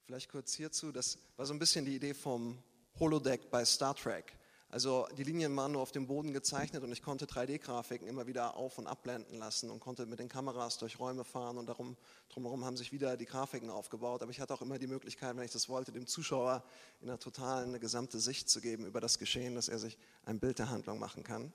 Vielleicht 0.05 0.29
kurz 0.29 0.53
hierzu, 0.53 0.91
das 0.91 1.17
war 1.37 1.45
so 1.45 1.53
ein 1.53 1.59
bisschen 1.59 1.85
die 1.85 1.95
Idee 1.95 2.13
vom 2.13 2.57
Holodeck 2.99 3.49
bei 3.49 3.63
Star 3.63 3.95
Trek. 3.95 4.37
Also 4.67 5.07
die 5.17 5.23
Linien 5.23 5.55
waren 5.55 5.71
nur 5.71 5.81
auf 5.81 5.93
dem 5.93 6.07
Boden 6.07 6.33
gezeichnet 6.33 6.83
und 6.83 6.91
ich 6.91 7.01
konnte 7.01 7.25
3D-Grafiken 7.25 8.05
immer 8.05 8.27
wieder 8.27 8.57
auf- 8.57 8.77
und 8.79 8.87
abblenden 8.87 9.37
lassen 9.37 9.69
und 9.69 9.79
konnte 9.79 10.05
mit 10.05 10.19
den 10.19 10.27
Kameras 10.27 10.77
durch 10.77 10.99
Räume 10.99 11.23
fahren 11.23 11.57
und 11.57 11.67
darum, 11.67 11.95
drumherum 12.27 12.65
haben 12.65 12.75
sich 12.75 12.91
wieder 12.91 13.15
die 13.15 13.25
Grafiken 13.25 13.69
aufgebaut. 13.69 14.21
Aber 14.21 14.31
ich 14.31 14.41
hatte 14.41 14.53
auch 14.53 14.61
immer 14.61 14.77
die 14.77 14.87
Möglichkeit, 14.87 15.37
wenn 15.37 15.45
ich 15.45 15.51
das 15.51 15.69
wollte, 15.69 15.93
dem 15.93 16.05
Zuschauer 16.05 16.65
in 16.99 17.07
der 17.07 17.17
totalen 17.17 17.69
eine 17.69 17.79
gesamte 17.79 18.19
Sicht 18.19 18.49
zu 18.49 18.59
geben 18.59 18.85
über 18.85 18.99
das 18.99 19.19
Geschehen, 19.19 19.55
dass 19.55 19.69
er 19.69 19.79
sich 19.79 19.97
ein 20.25 20.41
Bild 20.41 20.59
der 20.59 20.69
Handlung 20.69 20.99
machen 20.99 21.23
kann. 21.23 21.53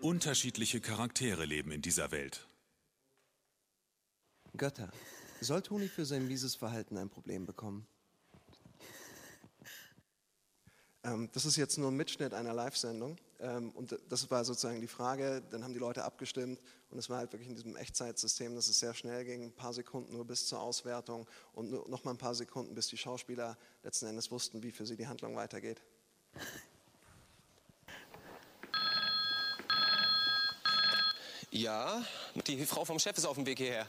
Unterschiedliche 0.00 0.80
Charaktere 0.80 1.44
leben 1.44 1.70
in 1.72 1.82
dieser 1.82 2.10
Welt. 2.10 2.46
Götter. 4.56 4.90
Soll 5.40 5.62
Toni 5.62 5.88
für 5.88 6.04
sein 6.04 6.26
mieses 6.26 6.54
Verhalten 6.54 6.96
ein 6.96 7.08
Problem 7.10 7.46
bekommen? 7.46 7.86
Ähm, 11.02 11.28
das 11.32 11.44
ist 11.44 11.56
jetzt 11.56 11.78
nur 11.78 11.90
ein 11.90 11.96
Mitschnitt 11.96 12.34
einer 12.34 12.52
Live-Sendung. 12.52 13.16
Ähm, 13.38 13.70
und 13.70 13.98
das 14.08 14.30
war 14.30 14.44
sozusagen 14.44 14.80
die 14.80 14.86
Frage. 14.86 15.42
Dann 15.50 15.62
haben 15.62 15.72
die 15.72 15.78
Leute 15.78 16.04
abgestimmt 16.04 16.60
und 16.90 16.98
es 16.98 17.08
war 17.10 17.18
halt 17.18 17.32
wirklich 17.32 17.48
in 17.48 17.54
diesem 17.54 17.76
Echtzeitsystem, 17.76 18.54
dass 18.54 18.68
es 18.68 18.78
sehr 18.78 18.94
schnell 18.94 19.24
ging, 19.24 19.44
ein 19.44 19.52
paar 19.52 19.72
Sekunden 19.72 20.14
nur 20.14 20.26
bis 20.26 20.46
zur 20.46 20.60
Auswertung 20.60 21.26
und 21.52 21.70
noch 21.88 22.04
mal 22.04 22.12
ein 22.12 22.18
paar 22.18 22.34
Sekunden, 22.34 22.74
bis 22.74 22.88
die 22.88 22.96
Schauspieler 22.96 23.56
letzten 23.82 24.06
Endes 24.06 24.30
wussten, 24.30 24.62
wie 24.62 24.72
für 24.72 24.86
sie 24.86 24.96
die 24.96 25.06
Handlung 25.06 25.36
weitergeht. 25.36 25.82
Ja, 31.56 32.02
die 32.46 32.66
Frau 32.66 32.84
vom 32.84 32.98
Chef 32.98 33.16
ist 33.16 33.24
auf 33.24 33.36
dem 33.36 33.46
Weg 33.46 33.56
hierher. 33.58 33.86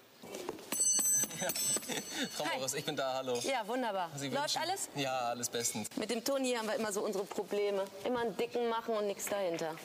Ja. 1.41 1.47
Frau 2.31 2.45
Hi. 2.45 2.57
Morris, 2.59 2.74
ich 2.75 2.86
bin 2.86 2.95
da, 2.95 3.15
hallo. 3.15 3.38
Ja, 3.43 3.67
wunderbar. 3.67 4.09
Sie 4.15 4.29
Läuft 4.29 4.55
wünschen- 4.55 4.62
alles? 4.62 4.89
Ja, 4.95 5.17
alles 5.29 5.50
bestens. 5.50 5.89
Mit 5.97 6.09
dem 6.09 6.24
Toni 6.24 6.53
haben 6.53 6.65
wir 6.67 6.75
immer 6.75 6.93
so 6.93 7.01
unsere 7.03 7.25
Probleme. 7.25 7.83
Immer 8.05 8.21
einen 8.21 8.38
dicken 8.38 8.69
machen 8.69 8.95
und 8.95 9.07
nichts 9.07 9.25
dahinter. 9.25 9.75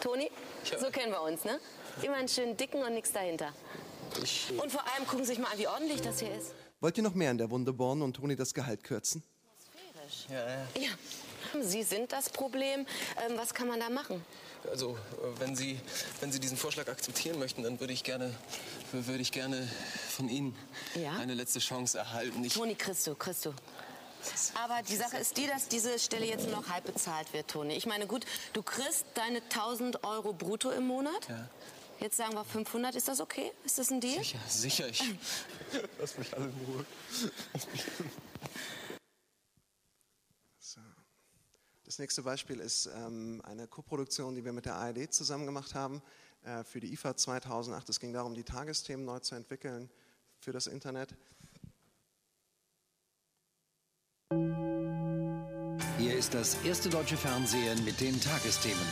Toni, 0.00 0.30
Ja. 0.70 0.78
so 0.78 0.90
kennen 0.90 1.10
wir 1.10 1.20
uns, 1.22 1.44
ne? 1.44 1.58
Immer 2.02 2.14
einen 2.16 2.28
schönen 2.28 2.56
dicken 2.56 2.82
und 2.84 2.94
nichts 2.94 3.10
dahinter. 3.12 3.52
Und 4.62 4.70
vor 4.70 4.84
allem 4.94 5.04
gucken 5.06 5.24
Sie 5.24 5.30
sich 5.34 5.38
mal 5.40 5.50
an, 5.50 5.58
wie 5.58 5.66
ordentlich 5.66 6.00
das 6.00 6.20
hier 6.20 6.32
ist. 6.32 6.52
Wollt 6.80 6.96
ihr 6.96 7.02
noch 7.02 7.14
mehr 7.14 7.32
in 7.32 7.38
der 7.38 7.50
Wunde 7.50 7.72
bohren 7.72 8.00
und 8.00 8.14
Toni 8.14 8.36
das 8.36 8.54
Gehalt 8.54 8.84
kürzen? 8.84 9.24
ja, 10.30 10.36
ja. 10.48 10.66
Ja. 10.82 11.62
Sie 11.62 11.82
sind 11.82 12.12
das 12.12 12.30
Problem. 12.30 12.86
Ähm, 13.26 13.36
was 13.36 13.52
kann 13.52 13.66
man 13.68 13.80
da 13.80 13.90
machen? 13.90 14.24
Also, 14.70 14.92
äh, 14.96 15.40
wenn 15.40 15.56
Sie, 15.56 15.78
wenn 16.20 16.32
Sie 16.32 16.40
diesen 16.40 16.56
Vorschlag 16.56 16.88
akzeptieren 16.88 17.38
möchten, 17.38 17.62
dann 17.62 17.80
würde 17.80 17.92
ich 17.92 18.04
gerne, 18.04 18.34
würde 18.92 19.22
ich 19.22 19.32
gerne 19.32 19.68
von 20.10 20.28
Ihnen 20.28 20.56
Ja? 20.94 21.12
eine 21.18 21.34
letzte 21.34 21.58
Chance 21.60 21.98
erhalten. 21.98 22.44
Ich, 22.44 22.54
Toni, 22.54 22.74
kriegst 22.74 23.06
du, 23.06 23.14
kriegst 23.14 23.46
du. 23.46 23.54
Aber 24.62 24.82
die 24.82 24.96
Sache 24.96 25.16
ist 25.16 25.36
die, 25.36 25.46
dass 25.46 25.68
diese 25.68 25.98
Stelle 25.98 26.26
jetzt 26.26 26.46
nur 26.48 26.56
noch 26.60 26.68
halb 26.68 26.84
bezahlt 26.84 27.32
wird, 27.32 27.48
Toni. 27.48 27.74
Ich 27.74 27.86
meine, 27.86 28.06
gut, 28.06 28.26
du 28.52 28.62
kriegst 28.62 29.06
deine 29.14 29.38
1000 29.42 30.04
Euro 30.04 30.32
brutto 30.32 30.70
im 30.70 30.86
Monat. 30.86 31.28
Ja. 31.28 31.48
Jetzt 32.00 32.16
sagen 32.16 32.34
wir 32.34 32.44
500. 32.44 32.94
Ist 32.94 33.08
das 33.08 33.20
okay? 33.20 33.50
Ist 33.64 33.78
das 33.78 33.90
ein 33.90 34.00
Deal? 34.00 34.18
sicher, 34.22 34.38
sicher, 34.48 34.88
ich. 34.88 35.02
Lass 36.00 36.16
mich 36.18 36.32
alle 36.34 36.46
in 36.46 36.54
Ruhe. 36.66 36.84
Das 41.88 41.98
nächste 41.98 42.20
Beispiel 42.20 42.60
ist 42.60 42.84
ähm, 42.94 43.40
eine 43.46 43.66
Koproduktion, 43.66 44.34
die 44.34 44.44
wir 44.44 44.52
mit 44.52 44.66
der 44.66 44.74
ARD 44.74 45.10
zusammen 45.10 45.46
gemacht 45.46 45.74
haben 45.74 46.02
äh, 46.44 46.62
für 46.62 46.80
die 46.80 46.92
IFA 46.92 47.16
2008. 47.16 47.88
Es 47.88 47.98
ging 47.98 48.12
darum, 48.12 48.34
die 48.34 48.44
Tagesthemen 48.44 49.06
neu 49.06 49.20
zu 49.20 49.34
entwickeln 49.34 49.88
für 50.38 50.52
das 50.52 50.66
Internet. 50.66 51.14
Hier 55.96 56.14
ist 56.14 56.34
das 56.34 56.62
erste 56.62 56.90
deutsche 56.90 57.16
Fernsehen 57.16 57.82
mit 57.86 57.98
den 58.02 58.20
Tagesthemen. 58.20 58.86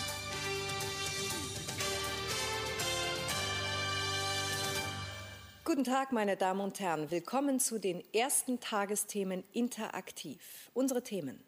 Guten 5.66 5.84
Tag, 5.84 6.12
meine 6.12 6.38
Damen 6.38 6.62
und 6.62 6.80
Herren. 6.80 7.10
Willkommen 7.10 7.60
zu 7.60 7.78
den 7.78 8.02
ersten 8.14 8.58
Tagesthemen 8.58 9.44
interaktiv. 9.52 10.70
Unsere 10.72 11.02
Themen. 11.02 11.44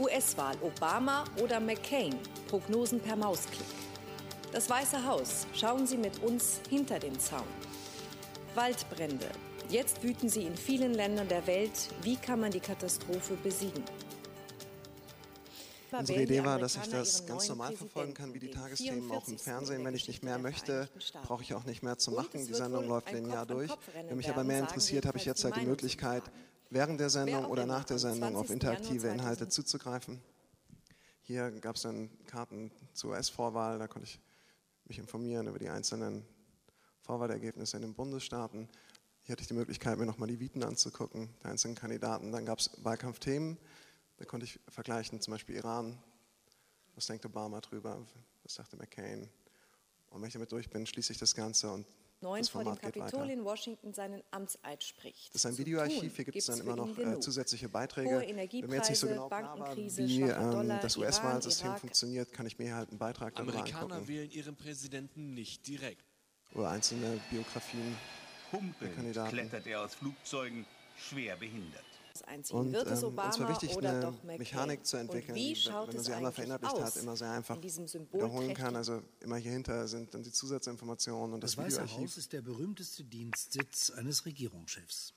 US-Wahl 0.00 0.56
Obama 0.62 1.24
oder 1.42 1.60
McCain? 1.60 2.16
Prognosen 2.48 3.00
per 3.00 3.16
Mausklick. 3.16 3.66
Das 4.50 4.68
Weiße 4.70 5.04
Haus. 5.06 5.46
Schauen 5.54 5.86
Sie 5.86 5.98
mit 5.98 6.22
uns 6.22 6.60
hinter 6.68 6.98
den 6.98 7.20
Zaun. 7.20 7.44
Waldbrände. 8.54 9.26
Jetzt 9.68 10.02
wüten 10.02 10.28
sie 10.28 10.42
in 10.42 10.56
vielen 10.56 10.94
Ländern 10.94 11.28
der 11.28 11.46
Welt. 11.46 11.90
Wie 12.02 12.16
kann 12.16 12.40
man 12.40 12.50
die 12.50 12.60
Katastrophe 12.60 13.34
besiegen? 13.34 13.84
Unsere 15.92 16.22
Idee 16.22 16.44
war, 16.44 16.58
dass 16.58 16.76
ich 16.76 16.88
das 16.88 17.26
ganz 17.26 17.48
normal 17.48 17.72
verfolgen 17.72 18.14
kann, 18.14 18.32
wie 18.32 18.38
die 18.38 18.50
Tagesthemen 18.50 19.10
auch 19.10 19.26
im 19.28 19.38
Fernsehen. 19.38 19.84
Wenn 19.84 19.94
ich 19.94 20.08
nicht 20.08 20.24
mehr 20.24 20.38
möchte, 20.38 20.88
brauche 21.24 21.42
ich 21.42 21.54
auch 21.54 21.64
nicht 21.64 21.82
mehr 21.82 21.98
zu 21.98 22.12
machen. 22.12 22.46
Die 22.46 22.54
Sendung 22.54 22.88
läuft 22.88 23.12
linear 23.12 23.44
durch. 23.46 23.70
Wenn 24.08 24.16
mich 24.16 24.30
aber 24.30 24.44
mehr 24.44 24.60
interessiert, 24.60 25.04
habe 25.06 25.18
ich 25.18 25.24
jetzt 25.24 25.44
halt 25.44 25.56
die 25.56 25.66
Möglichkeit, 25.66 26.22
während 26.70 27.00
der 27.00 27.10
Sendung 27.10 27.44
oder 27.46 27.66
nach 27.66 27.84
der 27.84 27.98
Sendung 27.98 28.36
auf 28.36 28.48
interaktive 28.48 29.08
Inhalte 29.08 29.48
zuzugreifen. 29.48 30.20
Hier 31.22 31.50
gab 31.50 31.76
es 31.76 31.82
dann 31.82 32.10
Karten 32.26 32.70
zur 32.92 33.10
US-Vorwahl, 33.10 33.78
da 33.78 33.86
konnte 33.86 34.08
ich 34.08 34.20
mich 34.84 34.98
informieren 34.98 35.46
über 35.46 35.58
die 35.58 35.68
einzelnen 35.68 36.24
Vorwahlergebnisse 37.02 37.76
in 37.76 37.82
den 37.82 37.94
Bundesstaaten. 37.94 38.68
Hier 39.22 39.32
hatte 39.32 39.42
ich 39.42 39.48
die 39.48 39.54
Möglichkeit, 39.54 39.98
mir 39.98 40.06
nochmal 40.06 40.28
die 40.28 40.40
Viten 40.40 40.62
anzugucken, 40.64 41.28
der 41.42 41.50
einzelnen 41.50 41.76
Kandidaten. 41.76 42.32
Dann 42.32 42.46
gab 42.46 42.58
es 42.58 42.70
Wahlkampfthemen, 42.82 43.58
da 44.16 44.24
konnte 44.24 44.46
ich 44.46 44.58
vergleichen, 44.68 45.20
zum 45.20 45.32
Beispiel 45.32 45.56
Iran, 45.56 45.98
was 46.94 47.06
denkt 47.06 47.24
Obama 47.26 47.60
drüber, 47.60 48.04
was 48.42 48.54
sagte 48.54 48.76
McCain. 48.76 49.28
Und 50.10 50.20
wenn 50.20 50.28
ich 50.28 50.34
damit 50.34 50.50
durch 50.50 50.70
bin, 50.70 50.86
schließe 50.86 51.12
ich 51.12 51.18
das 51.18 51.34
Ganze 51.34 51.70
und 51.70 51.86
Neun 52.22 52.40
das 52.40 52.50
vor 52.50 52.64
dem 52.64 52.76
Kapitol 52.76 53.30
in 53.30 53.44
Washington 53.44 53.94
seinen 53.94 54.22
Amtseid 54.30 54.84
spricht. 54.84 55.34
Das 55.34 55.44
ist 55.44 55.46
ein 55.46 55.56
Videoarchiv, 55.56 56.14
hier 56.14 56.24
gibt 56.24 56.36
es 56.36 56.46
dann 56.46 56.60
immer 56.60 56.76
noch 56.76 56.98
äh, 56.98 57.18
zusätzliche 57.18 57.68
Beiträge. 57.68 58.10
Hohe 58.10 58.28
Wenn 58.28 58.68
mir 58.68 58.76
jetzt 58.76 58.90
nicht 58.90 58.98
so 58.98 59.06
genau 59.06 59.28
klar 59.28 59.42
war, 59.42 59.56
Bankenkrise, 59.56 60.06
wie 60.06 60.22
ähm, 60.22 60.68
das 60.82 60.96
US-Wahlsystem 60.98 61.76
funktioniert, 61.76 62.32
kann 62.32 62.46
ich 62.46 62.58
mir 62.58 62.74
halt 62.74 62.90
einen 62.90 62.98
Beitrag 62.98 63.34
darüber 63.34 63.54
Amerikaner 63.54 63.94
angucken. 63.94 64.08
wählen 64.08 64.30
ihren 64.30 64.56
Präsidenten 64.56 65.32
nicht 65.34 65.66
direkt. 65.66 66.04
Oder 66.54 66.70
einzelne 66.70 67.20
Biografien. 67.30 67.96
Humpelnd 68.52 68.96
Kandidaten. 68.96 69.30
klettert 69.30 69.66
er 69.66 69.82
aus 69.82 69.94
Flugzeugen, 69.94 70.66
schwer 70.96 71.36
behindert. 71.36 71.84
Das 72.12 72.22
Einzige. 72.22 72.58
Und 72.58 72.72
Wird 72.72 72.88
es 72.88 73.02
ähm, 73.02 73.16
war 73.16 73.48
wichtig, 73.48 73.76
oder 73.76 73.90
eine 73.90 74.00
doch 74.00 74.22
McCain? 74.24 74.38
Mechanik 74.38 74.84
zu 74.84 74.96
entwickeln, 74.96 75.30
Und 75.30 75.34
wie 75.36 75.54
die, 75.54 75.56
schaut 75.56 75.88
wenn 75.88 75.94
man 75.94 76.00
es 76.00 76.06
sie 76.06 76.12
einmal 76.12 76.32
verinnerlicht 76.32 76.72
aus 76.72 76.82
hat, 76.82 76.96
immer 76.96 77.16
sehr 77.16 77.30
einfach 77.30 77.54
in 77.54 77.60
diesem 77.62 77.86
wiederholen 78.12 78.54
kann. 78.54 78.74
Also 78.74 79.02
immer 79.20 79.36
hier 79.36 79.52
hinter 79.52 79.86
sind 79.86 80.12
dann 80.12 80.22
die 80.22 80.32
Zusatzinformationen 80.32 81.34
und 81.34 81.44
das, 81.44 81.54
Das 81.54 81.64
Weiße. 81.64 81.96
Haus 81.96 82.16
ist 82.16 82.32
der 82.32 82.42
berühmteste 82.42 83.04
Dienstsitz 83.04 83.90
eines 83.90 84.26
Regierungschefs. 84.26 85.14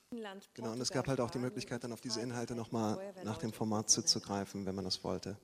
Genau, 0.54 0.72
und 0.72 0.80
es 0.80 0.90
gab 0.90 1.08
halt 1.08 1.20
auch 1.20 1.30
die 1.30 1.38
Möglichkeit, 1.38 1.82
dann 1.82 1.92
auf 1.92 2.00
diese 2.00 2.20
Inhalte 2.20 2.54
nochmal 2.54 3.12
nach 3.24 3.38
dem 3.38 3.52
Format 3.52 3.90
zuzugreifen, 3.90 4.64
wenn 4.64 4.76
man 4.76 4.84
das 4.84 5.02
wollte. 5.02 5.36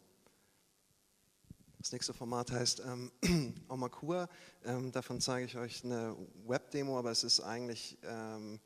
Das 1.79 1.93
nächste 1.93 2.13
Format 2.13 2.53
heißt 2.53 2.83
ähm, 2.87 3.11
Omakua. 3.69 4.29
Ähm, 4.65 4.93
davon 4.93 5.19
zeige 5.19 5.47
ich 5.47 5.57
euch 5.57 5.83
eine 5.83 6.15
Webdemo, 6.47 6.99
aber 6.99 7.11
es 7.11 7.25
ist 7.25 7.41
eigentlich 7.41 7.97
ähm, 8.03 8.61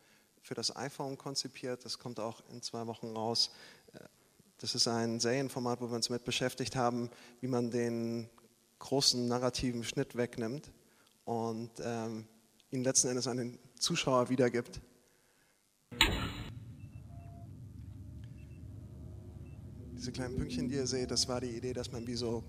für 0.44 0.54
das 0.54 0.76
iPhone 0.76 1.16
konzipiert. 1.16 1.84
Das 1.84 1.98
kommt 1.98 2.20
auch 2.20 2.42
in 2.52 2.60
zwei 2.60 2.86
Wochen 2.86 3.08
raus. 3.16 3.50
Äh, 3.94 3.98
Das 4.58 4.74
ist 4.74 4.86
ein 4.86 5.18
Serienformat, 5.18 5.80
wo 5.80 5.88
wir 5.88 5.96
uns 5.96 6.10
mit 6.10 6.24
beschäftigt 6.24 6.76
haben, 6.76 7.10
wie 7.40 7.48
man 7.48 7.70
den 7.70 8.28
großen 8.78 9.26
narrativen 9.26 9.82
Schnitt 9.82 10.14
wegnimmt 10.16 10.70
und 11.24 11.70
ähm, 11.82 12.26
ihn 12.70 12.84
letzten 12.84 13.08
Endes 13.08 13.26
an 13.26 13.38
den 13.38 13.58
Zuschauer 13.78 14.28
wiedergibt. 14.28 14.80
Diese 19.96 20.12
kleinen 20.12 20.36
Pünktchen, 20.36 20.68
die 20.68 20.74
ihr 20.74 20.86
seht, 20.86 21.10
das 21.10 21.26
war 21.26 21.40
die 21.40 21.56
Idee, 21.56 21.72
dass 21.72 21.90
man 21.90 22.06
wie 22.06 22.14
so 22.14 22.44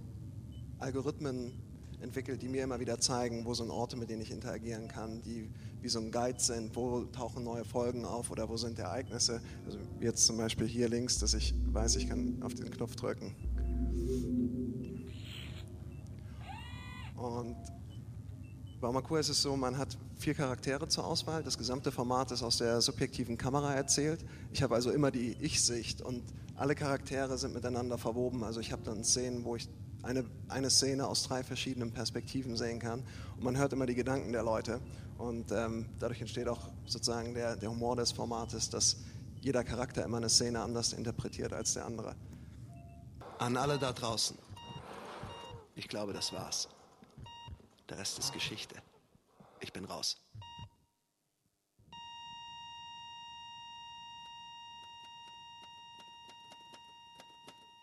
Algorithmen 0.80 1.54
entwickelt, 2.02 2.42
die 2.42 2.50
mir 2.50 2.64
immer 2.64 2.80
wieder 2.80 3.00
zeigen, 3.00 3.46
wo 3.46 3.54
sind 3.54 3.70
Orte, 3.70 3.98
mit 3.98 4.10
denen 4.10 4.22
ich 4.22 4.32
interagieren 4.32 4.88
kann, 4.88 5.22
die 5.22 5.50
wie 5.82 5.90
so 5.90 6.00
ein 6.00 6.12
Guide 6.12 6.40
sind, 6.40 6.76
wo 6.76 7.04
tauchen 7.06 7.44
neue 7.44 7.64
Folgen 7.64 8.06
auf 8.06 8.32
oder 8.32 8.50
wo 8.50 8.58
sind 8.58 8.80
Ereignisse. 8.80 9.42
Also 9.66 9.78
jetzt 10.00 10.26
zum 10.26 10.38
Beispiel 10.38 10.68
hier 10.68 10.90
links, 10.90 11.20
dass 11.20 11.34
ich 11.34 11.54
weiß, 11.72 11.96
ich 11.98 12.10
kann 12.10 12.42
auf 12.42 12.54
den 12.54 12.72
Knopf 12.72 12.96
drücken. 12.96 13.36
Und 17.16 17.56
bei 18.82 18.88
Omakua 18.88 19.20
ist 19.20 19.30
es 19.30 19.42
so, 19.42 19.56
man 19.56 19.78
hat 19.78 19.98
vier 20.18 20.34
Charaktere 20.34 20.88
zur 20.88 21.06
Auswahl. 21.06 21.44
Das 21.44 21.58
gesamte 21.58 21.92
Format 21.92 22.32
ist 22.32 22.44
aus 22.44 22.58
der 22.58 22.82
subjektiven 22.82 23.38
Kamera 23.38 23.74
erzählt. 23.74 24.26
Ich 24.52 24.64
habe 24.64 24.76
also 24.76 24.92
immer 24.92 25.12
die 25.12 25.36
Ich-Sicht 25.40 26.02
und 26.02 26.24
alle 26.56 26.76
Charaktere 26.76 27.38
sind 27.38 27.54
miteinander 27.54 27.98
verwoben. 27.98 28.44
Also 28.44 28.60
ich 28.60 28.72
habe 28.72 28.84
dann 28.84 29.04
Szenen, 29.04 29.44
wo 29.44 29.56
ich 29.56 29.70
eine, 30.06 30.24
eine 30.48 30.70
Szene 30.70 31.08
aus 31.08 31.24
drei 31.24 31.44
verschiedenen 31.44 31.92
Perspektiven 31.92 32.56
sehen 32.56 32.80
kann. 32.80 33.04
Und 33.36 33.44
man 33.44 33.58
hört 33.58 33.74
immer 33.74 33.86
die 33.86 33.96
Gedanken 33.96 34.32
der 34.32 34.44
Leute. 34.44 34.80
Und 35.18 35.52
ähm, 35.52 35.90
dadurch 36.00 36.22
entsteht 36.22 36.48
auch 36.48 36.70
sozusagen 36.86 37.34
der, 37.34 37.56
der 37.56 37.70
Humor 37.70 37.96
des 37.96 38.12
Formates, 38.12 38.70
dass 38.70 38.98
jeder 39.42 39.64
Charakter 39.64 40.04
immer 40.04 40.18
eine 40.18 40.30
Szene 40.30 40.62
anders 40.62 40.94
interpretiert 40.94 41.54
als 41.54 41.74
der 41.74 41.86
andere. 41.86 42.16
An 43.40 43.58
alle 43.58 43.78
da 43.80 43.92
draußen. 43.92 44.38
Ich 45.76 45.88
glaube, 45.88 46.14
das 46.14 46.32
war's. 46.32 46.70
Der 47.90 47.98
Rest 47.98 48.20
ist 48.20 48.32
Geschichte. 48.32 48.76
Ich 49.60 49.74
bin 49.74 49.86
raus. 49.86 50.18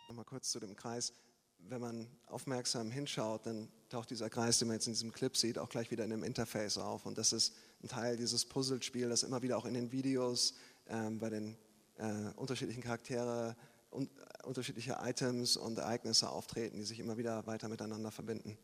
Nochmal 0.09 0.25
kurz 0.25 0.50
zu 0.50 0.61
dem 0.61 0.76
Kreis. 0.76 1.12
Wenn 1.69 1.81
man 1.81 2.07
aufmerksam 2.26 2.90
hinschaut, 2.90 3.47
dann 3.47 3.69
taucht 3.88 4.11
dieser 4.11 4.28
Kreis, 4.28 4.59
den 4.59 4.69
man 4.69 4.76
jetzt 4.76 4.87
in 4.87 4.92
diesem 4.92 5.12
Clip 5.12 5.37
sieht, 5.37 5.59
auch 5.59 5.69
gleich 5.69 5.90
wieder 5.90 6.04
in 6.04 6.11
dem 6.11 6.23
Interface 6.23 6.78
auf. 6.78 7.07
Und 7.07 7.19
das 7.19 7.33
ist 7.33 7.54
ein 7.83 7.88
Teil 7.88 8.16
dieses 8.16 8.45
Puzzlespiels, 8.45 9.11
das 9.11 9.23
immer 9.23 9.42
wieder 9.42 9.57
auch 9.57 9.64
in 9.64 9.75
den 9.75 9.92
Videos 9.92 10.54
ähm, 10.88 11.19
bei 11.19 11.31
den 11.31 11.57
äh, 11.97 12.31
unterschiedlichen 12.37 12.83
Charaktere 12.83 13.57
und 13.90 14.11
äh, 14.19 14.47
unterschiedliche 14.47 14.99
Items 15.02 15.57
und 15.57 15.78
Ereignisse 15.78 16.31
auftreten, 16.31 16.78
die 16.78 16.85
sich 16.85 16.99
immer 16.99 17.16
wieder 17.16 17.47
weiter 17.47 17.69
miteinander 17.69 18.11
verbinden. 18.11 18.59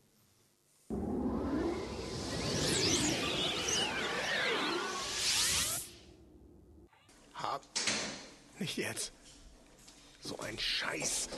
Hab. 7.34 7.62
Nicht 8.58 8.76
jetzt. 8.76 9.12
So 10.20 10.38
ein 10.40 10.58
Scheiß. 10.58 11.28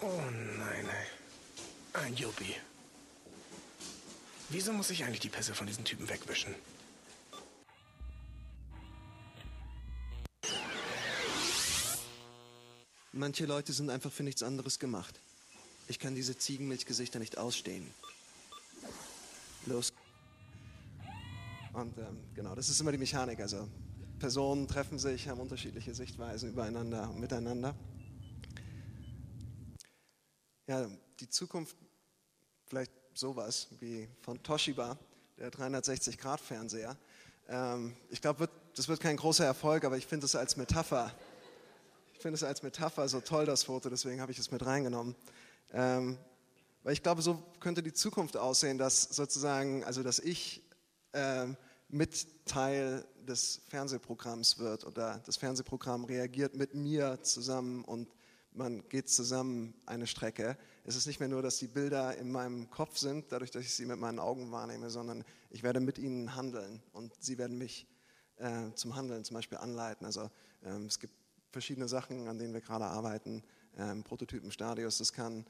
Oh 0.00 0.20
nein, 0.58 0.88
ey. 0.88 2.00
Ein 2.00 2.14
Yuppie. 2.16 2.54
Wieso 4.50 4.72
muss 4.72 4.90
ich 4.90 5.04
eigentlich 5.04 5.20
die 5.20 5.28
Pässe 5.28 5.54
von 5.54 5.66
diesen 5.66 5.84
Typen 5.84 6.08
wegwischen? 6.08 6.54
Manche 13.12 13.46
Leute 13.46 13.72
sind 13.72 13.90
einfach 13.90 14.12
für 14.12 14.22
nichts 14.22 14.42
anderes 14.42 14.78
gemacht. 14.78 15.18
Ich 15.88 15.98
kann 15.98 16.14
diese 16.14 16.38
Ziegenmilchgesichter 16.38 17.18
nicht 17.18 17.36
ausstehen. 17.36 17.84
Los. 19.66 19.92
Und 21.72 21.98
ähm, 21.98 22.18
genau, 22.34 22.54
das 22.54 22.68
ist 22.68 22.80
immer 22.80 22.92
die 22.92 22.98
Mechanik. 22.98 23.40
Also 23.40 23.68
Personen 24.20 24.68
treffen 24.68 24.98
sich, 24.98 25.28
haben 25.28 25.40
unterschiedliche 25.40 25.94
Sichtweisen 25.94 26.50
übereinander 26.50 27.10
und 27.10 27.20
miteinander. 27.20 27.74
Ja, 30.68 30.88
die 31.18 31.28
Zukunft, 31.28 31.76
vielleicht 32.66 32.92
sowas 33.14 33.66
wie 33.80 34.08
von 34.20 34.40
Toshiba, 34.42 34.96
der 35.38 35.50
360-Grad-Fernseher. 35.50 36.96
Ähm, 37.48 37.96
ich 38.10 38.20
glaube, 38.20 38.48
das 38.76 38.86
wird 38.86 39.00
kein 39.00 39.16
großer 39.16 39.44
Erfolg, 39.44 39.84
aber 39.84 39.96
ich 39.96 40.06
finde 40.06 40.26
es 40.26 40.36
als 40.36 40.56
Metapher 40.56 41.12
ich 42.18 42.22
finde 42.22 42.34
es 42.34 42.42
als 42.42 42.64
Metapher 42.64 43.08
so 43.08 43.20
toll, 43.20 43.46
das 43.46 43.62
Foto, 43.62 43.88
deswegen 43.88 44.20
habe 44.20 44.32
ich 44.32 44.40
es 44.40 44.50
mit 44.50 44.66
reingenommen. 44.66 45.14
Ähm, 45.72 46.18
weil 46.82 46.92
ich 46.92 47.04
glaube, 47.04 47.22
so 47.22 47.40
könnte 47.60 47.80
die 47.80 47.92
Zukunft 47.92 48.36
aussehen, 48.36 48.76
dass 48.76 49.04
sozusagen, 49.04 49.84
also 49.84 50.02
dass 50.02 50.18
ich 50.18 50.64
ähm, 51.12 51.56
mit 51.88 52.44
Teil 52.44 53.06
des 53.20 53.60
Fernsehprogramms 53.68 54.58
wird 54.58 54.84
oder 54.84 55.22
das 55.26 55.36
Fernsehprogramm 55.36 56.06
reagiert 56.06 56.56
mit 56.56 56.74
mir 56.74 57.22
zusammen 57.22 57.84
und 57.84 58.08
man 58.58 58.86
geht 58.88 59.08
zusammen 59.08 59.74
eine 59.86 60.06
Strecke. 60.06 60.58
Es 60.84 60.96
ist 60.96 61.06
nicht 61.06 61.20
mehr 61.20 61.28
nur, 61.28 61.42
dass 61.42 61.58
die 61.58 61.68
Bilder 61.68 62.16
in 62.16 62.30
meinem 62.30 62.68
Kopf 62.70 62.98
sind, 62.98 63.32
dadurch, 63.32 63.50
dass 63.50 63.62
ich 63.62 63.72
sie 63.72 63.86
mit 63.86 63.98
meinen 63.98 64.18
Augen 64.18 64.50
wahrnehme, 64.50 64.90
sondern 64.90 65.24
ich 65.50 65.62
werde 65.62 65.80
mit 65.80 65.98
ihnen 65.98 66.34
handeln 66.34 66.82
und 66.92 67.12
sie 67.20 67.38
werden 67.38 67.56
mich 67.56 67.86
äh, 68.36 68.72
zum 68.74 68.96
Handeln 68.96 69.24
zum 69.24 69.36
Beispiel 69.36 69.58
anleiten. 69.58 70.04
Also 70.04 70.30
ähm, 70.64 70.86
es 70.86 70.98
gibt 70.98 71.14
verschiedene 71.52 71.88
Sachen, 71.88 72.28
an 72.28 72.38
denen 72.38 72.52
wir 72.52 72.60
gerade 72.60 72.84
arbeiten, 72.84 73.42
ähm, 73.76 74.02
Prototypenstadios. 74.02 74.98
Das 74.98 75.12
kann 75.12 75.46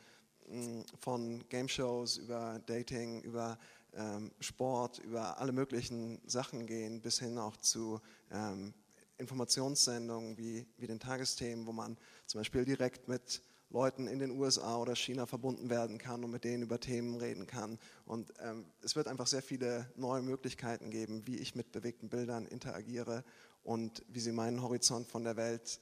mh, 0.48 0.56
mm, 0.56 0.84
von 1.00 1.48
Game 1.48 1.68
Shows 1.68 2.18
über 2.18 2.60
Dating, 2.66 3.22
über 3.22 3.58
ähm, 3.94 4.30
Sport, 4.40 4.98
über 4.98 5.40
alle 5.40 5.52
möglichen 5.52 6.20
Sachen 6.26 6.66
gehen, 6.66 7.00
bis 7.00 7.18
hin 7.18 7.38
auch 7.38 7.56
zu 7.56 8.00
ähm, 8.30 8.74
Informationssendungen 9.18 10.38
wie, 10.38 10.66
wie 10.76 10.86
den 10.86 11.00
Tagesthemen, 11.00 11.66
wo 11.66 11.72
man 11.72 11.96
zum 12.26 12.40
Beispiel 12.40 12.64
direkt 12.64 13.08
mit 13.08 13.42
Leuten 13.70 14.06
in 14.06 14.18
den 14.18 14.30
USA 14.30 14.78
oder 14.78 14.96
China 14.96 15.26
verbunden 15.26 15.68
werden 15.68 15.98
kann 15.98 16.24
und 16.24 16.30
mit 16.30 16.44
denen 16.44 16.62
über 16.62 16.80
Themen 16.80 17.16
reden 17.16 17.46
kann. 17.46 17.78
Und 18.06 18.32
ähm, 18.40 18.64
es 18.82 18.96
wird 18.96 19.08
einfach 19.08 19.26
sehr 19.26 19.42
viele 19.42 19.92
neue 19.96 20.22
Möglichkeiten 20.22 20.90
geben, 20.90 21.26
wie 21.26 21.36
ich 21.36 21.54
mit 21.54 21.70
bewegten 21.72 22.08
Bildern 22.08 22.46
interagiere 22.46 23.24
und 23.62 24.02
wie 24.08 24.20
sie 24.20 24.32
meinen 24.32 24.62
Horizont 24.62 25.06
von 25.08 25.24
der 25.24 25.36
Welt 25.36 25.80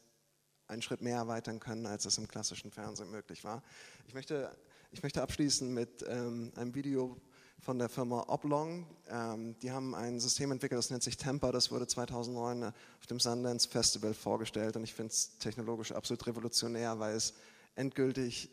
einen 0.67 0.83
Schritt 0.83 1.01
mehr 1.01 1.19
erweitern 1.19 1.61
können, 1.61 1.87
als 1.87 2.07
es 2.07 2.19
im 2.19 2.27
klassischen 2.27 2.73
Fernsehen 2.73 3.11
möglich 3.11 3.45
war. 3.45 3.63
Ich 4.09 4.15
möchte, 4.15 4.51
ich 4.91 5.03
möchte 5.05 5.23
abschließen 5.23 5.73
mit 5.73 6.05
ähm, 6.09 6.53
einem 6.57 6.75
Video 6.75 7.21
von 7.61 7.79
der 7.79 7.89
Firma 7.89 8.25
Oblong. 8.29 8.87
Ähm, 9.09 9.57
die 9.61 9.71
haben 9.71 9.95
ein 9.95 10.21
System 10.21 10.53
entwickelt, 10.53 10.79
das 10.79 10.91
nennt 10.91 11.03
sich 11.03 11.17
Temper. 11.17 11.53
Das 11.53 11.71
wurde 11.71 11.87
2009 11.87 12.65
auf 12.65 13.07
dem 13.09 13.21
Sundance 13.21 13.69
Festival 13.69 14.15
vorgestellt 14.15 14.77
und 14.77 14.85
ich 14.85 14.95
finde 14.95 15.13
es 15.13 15.39
technologisch 15.39 15.93
absolut 15.93 16.27
revolutionär, 16.27 16.99
weil 16.99 17.15
es 17.15 17.35
endgültig 17.75 18.51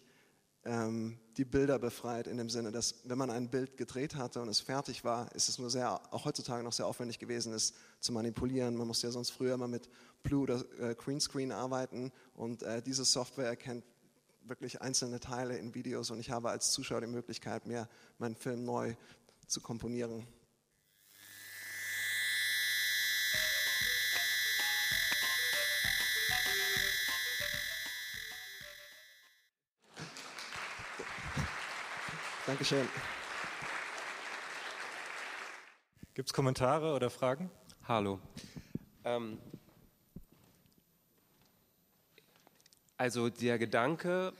ähm, 0.65 1.17
die 1.37 1.45
Bilder 1.45 1.79
befreit 1.79 2.27
in 2.27 2.37
dem 2.37 2.49
Sinne, 2.49 2.71
dass 2.71 2.95
wenn 3.03 3.17
man 3.17 3.29
ein 3.29 3.49
Bild 3.49 3.75
gedreht 3.77 4.15
hatte 4.15 4.41
und 4.41 4.47
es 4.47 4.59
fertig 4.59 5.03
war, 5.03 5.33
ist 5.35 5.49
es 5.49 5.59
nur 5.59 5.69
sehr, 5.69 5.99
auch 6.13 6.25
heutzutage 6.25 6.63
noch 6.63 6.73
sehr 6.73 6.87
aufwendig 6.87 7.19
gewesen, 7.19 7.53
es 7.53 7.73
zu 7.99 8.13
manipulieren. 8.13 8.75
Man 8.75 8.87
musste 8.87 9.07
ja 9.07 9.11
sonst 9.11 9.31
früher 9.31 9.55
immer 9.55 9.67
mit 9.67 9.89
Blue 10.21 10.43
oder 10.43 10.63
äh, 10.79 10.95
Greenscreen 10.95 11.51
arbeiten 11.51 12.11
und 12.35 12.63
äh, 12.63 12.81
diese 12.81 13.03
Software 13.03 13.47
erkennt 13.47 13.83
wirklich 14.45 14.81
einzelne 14.81 15.19
Teile 15.19 15.57
in 15.57 15.73
Videos 15.73 16.11
und 16.11 16.19
ich 16.19 16.31
habe 16.31 16.49
als 16.49 16.71
Zuschauer 16.71 17.01
die 17.01 17.07
Möglichkeit, 17.07 17.65
mir 17.65 17.87
meinen 18.17 18.35
Film 18.35 18.63
neu 18.65 18.95
zu 19.47 19.61
komponieren. 19.61 20.27
Dankeschön. 32.45 32.87
Gibt 36.13 36.29
es 36.29 36.33
Kommentare 36.33 36.93
oder 36.93 37.09
Fragen? 37.09 37.49
Hallo. 37.87 38.19
Ähm, 39.05 39.39
also 42.97 43.29
der 43.29 43.57
Gedanke, 43.57 44.33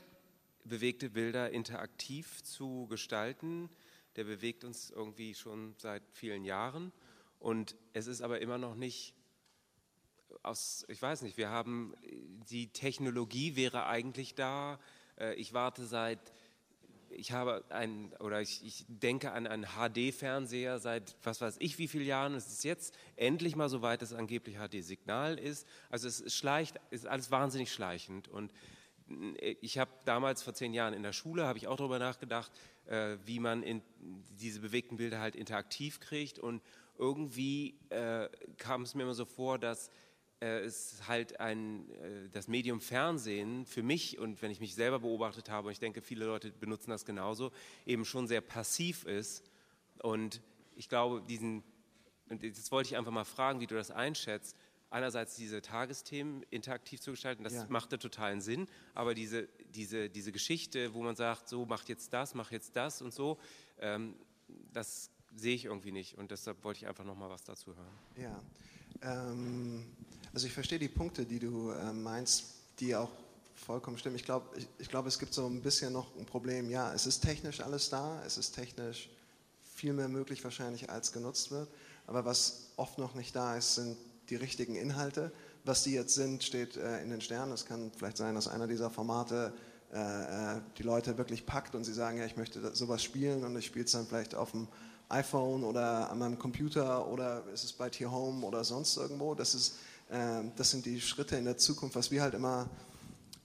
bewegte 0.64 1.10
Bilder 1.10 1.50
interaktiv 1.50 2.42
zu 2.42 2.86
gestalten, 2.88 3.68
der 4.16 4.24
bewegt 4.24 4.64
uns 4.64 4.90
irgendwie 4.90 5.34
schon 5.34 5.74
seit 5.78 6.02
vielen 6.12 6.44
Jahren. 6.44 6.92
Und 7.38 7.76
es 7.92 8.06
ist 8.06 8.22
aber 8.22 8.40
immer 8.40 8.58
noch 8.58 8.74
nicht 8.74 9.14
aus, 10.42 10.84
ich 10.88 11.00
weiß 11.00 11.22
nicht, 11.22 11.36
wir 11.36 11.50
haben, 11.50 11.94
die 12.48 12.68
Technologie 12.68 13.56
wäre 13.56 13.86
eigentlich 13.86 14.34
da. 14.34 14.78
Äh, 15.18 15.34
ich 15.34 15.52
warte 15.52 15.86
seit 15.86 16.32
ich 17.16 17.32
habe 17.32 17.64
ein, 17.70 18.12
oder 18.20 18.40
ich, 18.40 18.64
ich 18.64 18.84
denke 18.88 19.32
an 19.32 19.46
einen 19.46 19.66
HD-Fernseher 19.66 20.78
seit 20.78 21.16
was 21.22 21.40
weiß 21.40 21.56
ich 21.60 21.78
wie 21.78 21.88
vielen 21.88 22.06
Jahren. 22.06 22.34
Es 22.34 22.48
ist 22.48 22.64
jetzt 22.64 22.94
endlich 23.16 23.56
mal 23.56 23.68
so 23.68 23.82
weit, 23.82 24.02
dass 24.02 24.12
angeblich 24.12 24.56
HD-Signal 24.56 25.38
ist. 25.38 25.66
Also 25.90 26.08
es, 26.08 26.20
es 26.20 26.34
schleicht, 26.34 26.80
ist 26.90 27.06
alles 27.06 27.30
wahnsinnig 27.30 27.72
schleichend. 27.72 28.28
Und 28.28 28.52
äh, 29.08 29.56
ich 29.60 29.78
habe 29.78 29.90
damals 30.04 30.42
vor 30.42 30.54
zehn 30.54 30.74
Jahren 30.74 30.94
in 30.94 31.02
der 31.02 31.12
Schule, 31.12 31.46
habe 31.46 31.58
ich 31.58 31.66
auch 31.66 31.76
darüber 31.76 31.98
nachgedacht, 31.98 32.50
äh, 32.86 33.16
wie 33.24 33.40
man 33.40 33.62
in 33.62 33.82
diese 34.38 34.60
bewegten 34.60 34.96
Bilder 34.96 35.20
halt 35.20 35.36
interaktiv 35.36 36.00
kriegt. 36.00 36.38
Und 36.38 36.62
irgendwie 36.98 37.78
äh, 37.90 38.28
kam 38.58 38.82
es 38.82 38.94
mir 38.94 39.02
immer 39.02 39.14
so 39.14 39.24
vor, 39.24 39.58
dass 39.58 39.90
ist 40.40 41.06
halt 41.08 41.40
ein, 41.40 41.90
äh, 41.90 42.28
das 42.30 42.48
Medium 42.48 42.80
Fernsehen 42.80 43.66
für 43.66 43.82
mich 43.82 44.18
und 44.18 44.42
wenn 44.42 44.50
ich 44.50 44.60
mich 44.60 44.74
selber 44.74 45.00
beobachtet 45.00 45.48
habe, 45.50 45.68
und 45.68 45.72
ich 45.72 45.78
denke, 45.78 46.02
viele 46.02 46.26
Leute 46.26 46.52
benutzen 46.52 46.90
das 46.90 47.04
genauso, 47.04 47.52
eben 47.86 48.04
schon 48.04 48.26
sehr 48.26 48.40
passiv 48.40 49.04
ist. 49.04 49.44
Und 50.02 50.40
ich 50.76 50.88
glaube, 50.88 51.22
diesen, 51.22 51.62
und 52.28 52.42
jetzt 52.42 52.70
wollte 52.72 52.88
ich 52.88 52.96
einfach 52.96 53.12
mal 53.12 53.24
fragen, 53.24 53.60
wie 53.60 53.66
du 53.66 53.74
das 53.74 53.90
einschätzt. 53.90 54.56
Einerseits 54.90 55.34
diese 55.34 55.60
Tagesthemen 55.60 56.44
interaktiv 56.50 57.00
zu 57.00 57.12
gestalten, 57.12 57.42
das 57.42 57.54
ja. 57.54 57.66
machte 57.68 57.98
totalen 57.98 58.40
Sinn, 58.40 58.68
aber 58.94 59.14
diese, 59.14 59.48
diese, 59.74 60.08
diese 60.08 60.30
Geschichte, 60.30 60.94
wo 60.94 61.02
man 61.02 61.16
sagt, 61.16 61.48
so 61.48 61.66
mach 61.66 61.88
jetzt 61.88 62.12
das, 62.12 62.34
mach 62.34 62.52
jetzt 62.52 62.76
das 62.76 63.02
und 63.02 63.12
so, 63.12 63.38
ähm, 63.78 64.14
das 64.72 65.10
sehe 65.34 65.54
ich 65.54 65.64
irgendwie 65.64 65.90
nicht 65.90 66.16
und 66.16 66.30
deshalb 66.30 66.62
wollte 66.62 66.78
ich 66.78 66.86
einfach 66.86 67.04
noch 67.04 67.16
mal 67.16 67.28
was 67.28 67.42
dazu 67.42 67.74
hören. 67.74 67.98
Ja, 68.16 68.40
ähm, 69.02 69.84
also 70.34 70.48
ich 70.48 70.52
verstehe 70.52 70.80
die 70.80 70.88
Punkte, 70.88 71.24
die 71.24 71.38
du 71.38 71.70
äh, 71.70 71.92
meinst, 71.92 72.46
die 72.80 72.94
auch 72.96 73.10
vollkommen 73.54 73.96
stimmen. 73.96 74.16
Ich 74.16 74.24
glaube, 74.24 74.46
ich, 74.56 74.66
ich 74.78 74.88
glaub, 74.88 75.06
es 75.06 75.18
gibt 75.18 75.32
so 75.32 75.46
ein 75.46 75.62
bisschen 75.62 75.92
noch 75.92 76.14
ein 76.18 76.26
Problem. 76.26 76.68
Ja, 76.68 76.92
es 76.92 77.06
ist 77.06 77.20
technisch 77.20 77.60
alles 77.60 77.88
da, 77.88 78.20
es 78.26 78.36
ist 78.36 78.52
technisch 78.52 79.08
viel 79.62 79.92
mehr 79.92 80.08
möglich 80.08 80.42
wahrscheinlich, 80.42 80.90
als 80.90 81.12
genutzt 81.12 81.52
wird. 81.52 81.68
Aber 82.06 82.24
was 82.24 82.70
oft 82.76 82.98
noch 82.98 83.14
nicht 83.14 83.34
da 83.34 83.56
ist, 83.56 83.76
sind 83.76 83.96
die 84.28 84.36
richtigen 84.36 84.74
Inhalte, 84.74 85.32
was 85.64 85.84
die 85.84 85.92
jetzt 85.92 86.14
sind, 86.14 86.42
steht 86.42 86.76
äh, 86.76 87.00
in 87.02 87.10
den 87.10 87.20
Sternen. 87.20 87.52
Es 87.52 87.64
kann 87.64 87.92
vielleicht 87.96 88.16
sein, 88.16 88.34
dass 88.34 88.48
einer 88.48 88.66
dieser 88.66 88.90
Formate 88.90 89.54
äh, 89.92 90.60
die 90.76 90.82
Leute 90.82 91.16
wirklich 91.16 91.46
packt 91.46 91.76
und 91.76 91.84
sie 91.84 91.94
sagen, 91.94 92.18
ja, 92.18 92.24
ich 92.24 92.36
möchte 92.36 92.74
sowas 92.74 93.02
spielen 93.02 93.44
und 93.44 93.56
ich 93.56 93.66
spiele 93.66 93.84
es 93.84 93.92
dann 93.92 94.06
vielleicht 94.06 94.34
auf 94.34 94.50
dem 94.50 94.66
iPhone 95.08 95.62
oder 95.64 96.10
an 96.10 96.18
meinem 96.18 96.38
Computer 96.38 97.06
oder 97.06 97.44
ist 97.52 97.62
es 97.62 97.72
bei 97.72 97.88
Tier 97.88 98.10
Home 98.10 98.44
oder 98.44 98.64
sonst 98.64 98.96
irgendwo. 98.96 99.34
Das, 99.34 99.54
ist, 99.54 99.74
das 100.56 100.70
sind 100.70 100.86
die 100.86 101.00
Schritte 101.00 101.36
in 101.36 101.44
der 101.44 101.56
Zukunft, 101.56 101.96
was 101.96 102.10
wir 102.10 102.22
halt 102.22 102.34
immer 102.34 102.68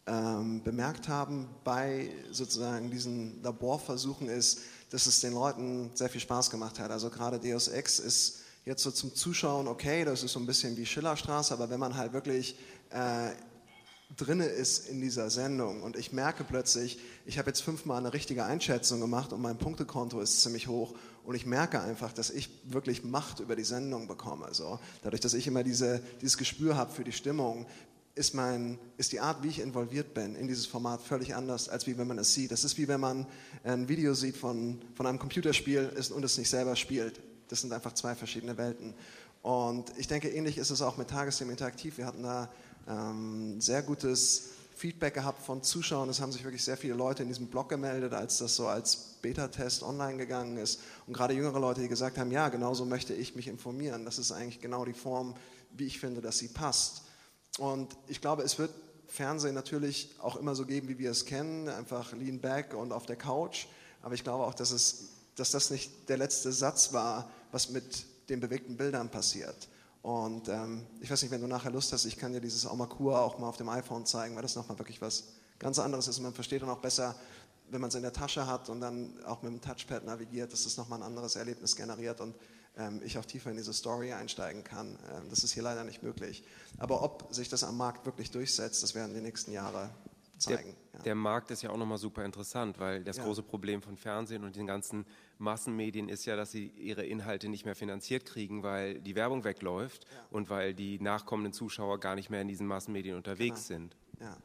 ähm, 0.05 0.61
bemerkt 0.63 1.07
haben 1.07 1.47
bei 1.63 2.11
sozusagen 2.31 2.91
diesen 2.91 3.41
Laborversuchen 3.43 4.27
ist, 4.29 4.59
dass 4.89 5.05
es 5.05 5.19
den 5.19 5.33
Leuten 5.33 5.91
sehr 5.93 6.09
viel 6.09 6.21
Spaß 6.21 6.49
gemacht 6.49 6.79
hat. 6.79 6.91
Also 6.91 7.09
gerade 7.09 7.39
Deus 7.39 7.67
Ex 7.67 7.99
ist 7.99 8.41
jetzt 8.65 8.83
so 8.83 8.91
zum 8.91 9.15
Zuschauen 9.15 9.67
okay, 9.67 10.05
das 10.05 10.23
ist 10.23 10.33
so 10.33 10.39
ein 10.39 10.45
bisschen 10.45 10.75
wie 10.77 10.85
Schillerstraße, 10.85 11.53
aber 11.53 11.69
wenn 11.69 11.79
man 11.79 11.95
halt 11.95 12.13
wirklich 12.13 12.55
äh, 12.91 13.31
drinne 14.17 14.45
ist 14.45 14.89
in 14.89 15.01
dieser 15.01 15.29
Sendung 15.29 15.83
und 15.83 15.95
ich 15.95 16.11
merke 16.11 16.43
plötzlich, 16.43 16.99
ich 17.25 17.37
habe 17.37 17.49
jetzt 17.49 17.61
fünfmal 17.61 17.97
eine 17.97 18.13
richtige 18.13 18.43
Einschätzung 18.43 18.99
gemacht 18.99 19.33
und 19.33 19.41
mein 19.41 19.57
Punktekonto 19.57 20.19
ist 20.19 20.41
ziemlich 20.41 20.67
hoch 20.67 20.95
und 21.23 21.35
ich 21.35 21.45
merke 21.45 21.79
einfach, 21.79 22.11
dass 22.11 22.31
ich 22.31 22.49
wirklich 22.63 23.03
Macht 23.03 23.39
über 23.39 23.55
die 23.55 23.63
Sendung 23.63 24.07
bekomme. 24.07 24.47
So. 24.51 24.79
Dadurch, 25.03 25.21
dass 25.21 25.35
ich 25.35 25.45
immer 25.45 25.63
diese, 25.63 26.01
dieses 26.21 26.37
Gespür 26.37 26.75
habe 26.75 26.91
für 26.91 27.03
die 27.03 27.11
Stimmung, 27.11 27.67
ist, 28.15 28.33
mein, 28.33 28.79
ist 28.97 29.11
die 29.11 29.19
Art, 29.19 29.43
wie 29.43 29.47
ich 29.47 29.59
involviert 29.59 30.13
bin 30.13 30.35
in 30.35 30.47
dieses 30.47 30.65
Format 30.65 31.01
völlig 31.01 31.35
anders, 31.35 31.69
als 31.69 31.87
wie 31.87 31.97
wenn 31.97 32.07
man 32.07 32.17
es 32.17 32.33
sieht. 32.33 32.51
Das 32.51 32.63
ist 32.63 32.77
wie 32.77 32.87
wenn 32.87 32.99
man 32.99 33.27
ein 33.63 33.87
Video 33.87 34.13
sieht 34.13 34.35
von, 34.35 34.81
von 34.95 35.05
einem 35.05 35.19
Computerspiel 35.19 35.91
und 36.13 36.25
es 36.25 36.37
nicht 36.37 36.49
selber 36.49 36.75
spielt. 36.75 37.21
Das 37.47 37.61
sind 37.61 37.71
einfach 37.71 37.93
zwei 37.93 38.15
verschiedene 38.15 38.57
Welten. 38.57 38.93
Und 39.41 39.93
ich 39.97 40.07
denke, 40.07 40.29
ähnlich 40.29 40.57
ist 40.57 40.69
es 40.69 40.81
auch 40.81 40.97
mit 40.97 41.09
Tagesthemen 41.09 41.51
Interaktiv. 41.51 41.97
Wir 41.97 42.05
hatten 42.05 42.23
da 42.23 42.49
ähm, 42.89 43.61
sehr 43.61 43.83
gutes 43.83 44.49
Feedback 44.75 45.13
gehabt 45.13 45.41
von 45.43 45.61
Zuschauern. 45.61 46.09
Es 46.09 46.21
haben 46.21 46.31
sich 46.31 46.43
wirklich 46.43 46.63
sehr 46.63 46.77
viele 46.77 46.93
Leute 46.93 47.23
in 47.23 47.29
diesem 47.29 47.47
Blog 47.47 47.69
gemeldet, 47.69 48.13
als 48.13 48.37
das 48.37 48.55
so 48.55 48.67
als 48.67 48.95
Beta-Test 49.21 49.83
online 49.83 50.17
gegangen 50.17 50.57
ist. 50.57 50.79
Und 51.05 51.13
gerade 51.13 51.33
jüngere 51.33 51.59
Leute, 51.59 51.81
die 51.81 51.89
gesagt 51.89 52.17
haben, 52.17 52.31
ja, 52.31 52.49
genauso 52.49 52.85
möchte 52.85 53.13
ich 53.13 53.35
mich 53.35 53.47
informieren. 53.47 54.05
Das 54.05 54.17
ist 54.17 54.31
eigentlich 54.31 54.61
genau 54.61 54.85
die 54.85 54.93
Form, 54.93 55.35
wie 55.71 55.85
ich 55.85 55.99
finde, 55.99 56.21
dass 56.21 56.37
sie 56.37 56.47
passt. 56.47 57.03
Und 57.57 57.95
ich 58.07 58.21
glaube, 58.21 58.43
es 58.43 58.57
wird 58.57 58.71
Fernsehen 59.07 59.55
natürlich 59.55 60.15
auch 60.19 60.37
immer 60.37 60.55
so 60.55 60.65
geben, 60.65 60.87
wie 60.87 60.97
wir 60.97 61.11
es 61.11 61.25
kennen, 61.25 61.67
einfach 61.67 62.13
lean 62.13 62.39
back 62.39 62.73
und 62.73 62.93
auf 62.93 63.05
der 63.05 63.17
Couch. 63.17 63.67
Aber 64.01 64.13
ich 64.13 64.23
glaube 64.23 64.45
auch, 64.45 64.53
dass, 64.53 64.71
es, 64.71 65.09
dass 65.35 65.51
das 65.51 65.71
nicht 65.71 65.91
der 66.07 66.17
letzte 66.17 66.53
Satz 66.53 66.93
war, 66.93 67.29
was 67.51 67.69
mit 67.69 68.05
den 68.29 68.39
bewegten 68.39 68.77
Bildern 68.77 69.09
passiert. 69.09 69.67
Und 70.01 70.47
ähm, 70.47 70.85
ich 71.01 71.11
weiß 71.11 71.21
nicht, 71.21 71.31
wenn 71.31 71.41
du 71.41 71.47
nachher 71.47 71.71
Lust 71.71 71.91
hast, 71.91 72.05
ich 72.05 72.17
kann 72.17 72.31
dir 72.31 72.41
dieses 72.41 72.65
Aumakur 72.65 73.21
auch 73.21 73.37
mal 73.37 73.47
auf 73.49 73.57
dem 73.57 73.69
iPhone 73.69 74.05
zeigen, 74.05 74.35
weil 74.35 74.41
das 74.41 74.55
nochmal 74.55 74.79
wirklich 74.79 75.01
was 75.01 75.25
ganz 75.59 75.77
anderes 75.77 76.07
ist. 76.07 76.17
Und 76.17 76.23
man 76.23 76.33
versteht 76.33 76.61
dann 76.61 76.69
auch 76.69 76.79
besser, 76.79 77.15
wenn 77.69 77.81
man 77.81 77.89
es 77.89 77.95
in 77.95 78.01
der 78.01 78.13
Tasche 78.13 78.47
hat 78.47 78.69
und 78.69 78.81
dann 78.81 79.13
auch 79.25 79.41
mit 79.41 79.51
dem 79.51 79.61
Touchpad 79.61 80.05
navigiert, 80.05 80.53
dass 80.53 80.65
es 80.65 80.77
nochmal 80.77 80.99
ein 80.99 81.03
anderes 81.03 81.35
Erlebnis 81.35 81.75
generiert. 81.75 82.21
Und 82.21 82.33
ähm, 82.77 83.01
ich 83.03 83.17
auch 83.17 83.25
tiefer 83.25 83.51
in 83.51 83.57
diese 83.57 83.73
Story 83.73 84.13
einsteigen 84.13 84.63
kann. 84.63 84.97
Ähm, 85.11 85.29
das 85.29 85.43
ist 85.43 85.51
hier 85.51 85.63
leider 85.63 85.83
nicht 85.83 86.01
möglich. 86.01 86.43
Aber 86.77 87.03
ob 87.03 87.27
sich 87.33 87.49
das 87.49 87.63
am 87.63 87.77
Markt 87.77 88.05
wirklich 88.05 88.31
durchsetzt, 88.31 88.81
das 88.83 88.95
werden 88.95 89.13
die 89.13 89.21
nächsten 89.21 89.51
Jahre 89.51 89.89
zeigen. 90.39 90.75
Der, 90.93 90.99
ja. 90.99 91.03
der 91.03 91.15
Markt 91.15 91.51
ist 91.51 91.61
ja 91.61 91.69
auch 91.69 91.77
nochmal 91.77 91.97
super 91.97 92.25
interessant, 92.25 92.79
weil 92.79 93.03
das 93.03 93.17
ja. 93.17 93.23
große 93.23 93.43
Problem 93.43 93.81
von 93.81 93.97
Fernsehen 93.97 94.43
und 94.43 94.55
den 94.55 94.67
ganzen 94.67 95.05
Massenmedien 95.37 96.09
ist 96.09 96.25
ja, 96.25 96.35
dass 96.35 96.51
sie 96.51 96.67
ihre 96.67 97.05
Inhalte 97.05 97.49
nicht 97.49 97.65
mehr 97.65 97.75
finanziert 97.75 98.25
kriegen, 98.25 98.63
weil 98.63 98.99
die 99.01 99.15
Werbung 99.15 99.43
wegläuft 99.43 100.05
ja. 100.05 100.25
und 100.31 100.49
weil 100.49 100.73
die 100.73 100.99
nachkommenden 100.99 101.53
Zuschauer 101.53 101.99
gar 101.99 102.15
nicht 102.15 102.29
mehr 102.29 102.41
in 102.41 102.47
diesen 102.47 102.67
Massenmedien 102.67 103.15
unterwegs 103.15 103.67
genau. 103.67 103.79
sind. 103.79 103.97
Ja. 104.19 104.37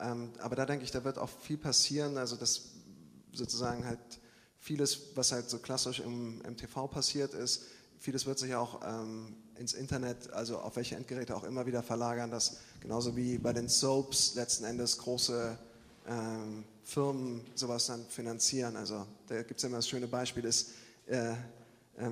Ähm, 0.00 0.32
aber 0.38 0.56
da 0.56 0.66
denke 0.66 0.84
ich, 0.84 0.90
da 0.90 1.04
wird 1.04 1.18
auch 1.18 1.28
viel 1.28 1.58
passieren, 1.58 2.16
also 2.16 2.36
dass 2.36 2.72
sozusagen 3.32 3.84
halt 3.84 3.98
vieles, 4.58 5.16
was 5.16 5.32
halt 5.32 5.50
so 5.50 5.58
klassisch 5.58 6.00
im, 6.00 6.40
im 6.42 6.56
TV 6.56 6.86
passiert 6.86 7.34
ist, 7.34 7.66
vieles 8.02 8.26
wird 8.26 8.38
sich 8.38 8.54
auch 8.54 8.80
ähm, 8.84 9.36
ins 9.56 9.74
Internet, 9.74 10.32
also 10.32 10.58
auf 10.58 10.74
welche 10.74 10.96
Endgeräte 10.96 11.36
auch 11.36 11.44
immer 11.44 11.66
wieder 11.66 11.84
verlagern, 11.84 12.30
dass 12.30 12.56
genauso 12.80 13.16
wie 13.16 13.38
bei 13.38 13.52
den 13.52 13.68
Soaps 13.68 14.34
letzten 14.34 14.64
Endes 14.64 14.98
große 14.98 15.56
ähm, 16.08 16.64
Firmen 16.82 17.42
sowas 17.54 17.86
dann 17.86 18.04
finanzieren. 18.06 18.76
Also 18.76 19.06
da 19.28 19.42
gibt 19.42 19.58
es 19.58 19.64
immer 19.64 19.76
das 19.76 19.88
schöne 19.88 20.08
Beispiel, 20.08 20.44
ist, 20.44 20.70
äh, 21.06 21.30
äh, 21.30 21.36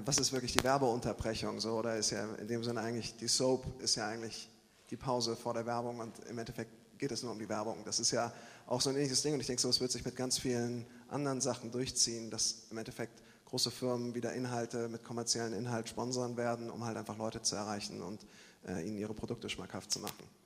was 0.05 0.19
ist 0.19 0.33
wirklich 0.33 0.53
die 0.53 0.63
Werbeunterbrechung? 0.63 1.59
So, 1.59 1.73
oder 1.73 1.97
ist 1.97 2.11
ja 2.11 2.25
in 2.37 2.47
dem 2.47 2.63
Sinne 2.63 2.81
eigentlich, 2.81 3.17
die 3.17 3.29
Soap 3.29 3.67
ist 3.83 3.97
ja 3.97 4.07
eigentlich 4.07 4.49
die 4.91 4.97
Pause 4.97 5.35
vor 5.35 5.55
der 5.55 5.67
Werbung 5.67 5.99
und 5.99 6.21
im 6.29 6.39
Endeffekt 6.39 6.71
geht 6.99 7.11
es 7.11 7.25
nur 7.25 7.33
um 7.33 7.39
die 7.41 7.49
Werbung. 7.49 7.79
Das 7.85 7.99
ist 7.99 8.13
ja 8.13 8.33
auch 8.67 8.81
so 8.81 8.91
ein 8.91 8.97
ähnliches 8.97 9.23
Ding 9.23 9.35
und 9.35 9.41
ich 9.41 9.47
denke, 9.49 9.61
so 9.61 9.69
es 9.69 9.81
wird 9.81 9.91
sich 9.91 10.05
mit 10.05 10.15
ganz 10.15 10.39
vielen 10.39 10.87
anderen 11.09 11.41
Sachen 11.41 11.73
durchziehen, 11.73 12.31
dass 12.31 12.67
im 12.71 12.79
Endeffekt 12.79 13.21
große 13.51 13.71
Firmen 13.71 14.15
wieder 14.15 14.33
Inhalte 14.33 14.89
mit 14.89 15.05
kommerziellen 15.05 15.53
Inhalt 15.53 15.89
sponsern 15.89 16.37
werden, 16.37 16.71
um 16.71 16.85
halt 16.85 16.97
einfach 16.97 17.19
Leute 17.19 17.43
zu 17.43 17.57
erreichen 17.57 18.01
und 18.01 18.25
äh, 18.67 18.87
ihnen 18.87 18.97
ihre 18.97 19.13
Produkte 19.13 19.49
schmackhaft 19.49 19.91
zu 19.91 19.99
machen. 19.99 20.40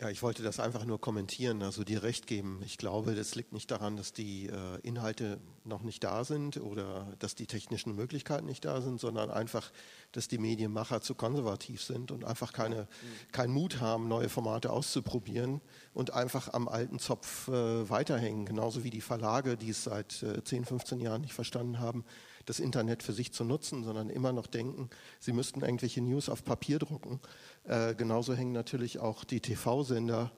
Ja, 0.00 0.08
ich 0.08 0.22
wollte 0.22 0.42
das 0.42 0.60
einfach 0.60 0.86
nur 0.86 0.98
kommentieren, 0.98 1.62
also 1.62 1.84
dir 1.84 2.02
recht 2.02 2.26
geben. 2.26 2.62
Ich 2.64 2.78
glaube, 2.78 3.14
das 3.14 3.34
liegt 3.34 3.52
nicht 3.52 3.70
daran, 3.70 3.98
dass 3.98 4.14
die 4.14 4.46
äh, 4.46 4.80
Inhalte 4.82 5.38
noch 5.64 5.82
nicht 5.82 6.02
da 6.02 6.24
sind 6.24 6.56
oder 6.56 7.14
dass 7.18 7.34
die 7.34 7.46
technischen 7.46 7.94
Möglichkeiten 7.94 8.46
nicht 8.46 8.64
da 8.64 8.80
sind, 8.80 8.98
sondern 8.98 9.30
einfach, 9.30 9.70
dass 10.12 10.26
die 10.26 10.38
Medienmacher 10.38 11.02
zu 11.02 11.14
konservativ 11.14 11.82
sind 11.82 12.12
und 12.12 12.24
einfach 12.24 12.54
keine, 12.54 12.88
keinen 13.30 13.52
Mut 13.52 13.82
haben, 13.82 14.08
neue 14.08 14.30
Formate 14.30 14.70
auszuprobieren 14.70 15.60
und 15.92 16.14
einfach 16.14 16.50
am 16.54 16.66
alten 16.66 16.98
Zopf 16.98 17.48
äh, 17.48 17.90
weiterhängen. 17.90 18.46
Genauso 18.46 18.84
wie 18.84 18.90
die 18.90 19.02
Verlage, 19.02 19.58
die 19.58 19.68
es 19.68 19.84
seit 19.84 20.22
äh, 20.22 20.42
10, 20.42 20.64
15 20.64 21.00
Jahren 21.00 21.20
nicht 21.20 21.34
verstanden 21.34 21.78
haben, 21.78 22.06
das 22.50 22.58
Internet 22.60 23.02
für 23.02 23.12
sich 23.12 23.32
zu 23.32 23.44
nutzen, 23.44 23.84
sondern 23.84 24.10
immer 24.10 24.32
noch 24.32 24.48
denken, 24.48 24.90
sie 25.20 25.32
müssten 25.32 25.62
irgendwelche 25.62 26.02
News 26.02 26.28
auf 26.28 26.44
Papier 26.44 26.80
drucken. 26.80 27.20
Äh, 27.64 27.94
genauso 27.94 28.34
hängen 28.34 28.52
natürlich 28.52 28.98
auch 28.98 29.22
die 29.22 29.40
TV-Sender 29.40 30.32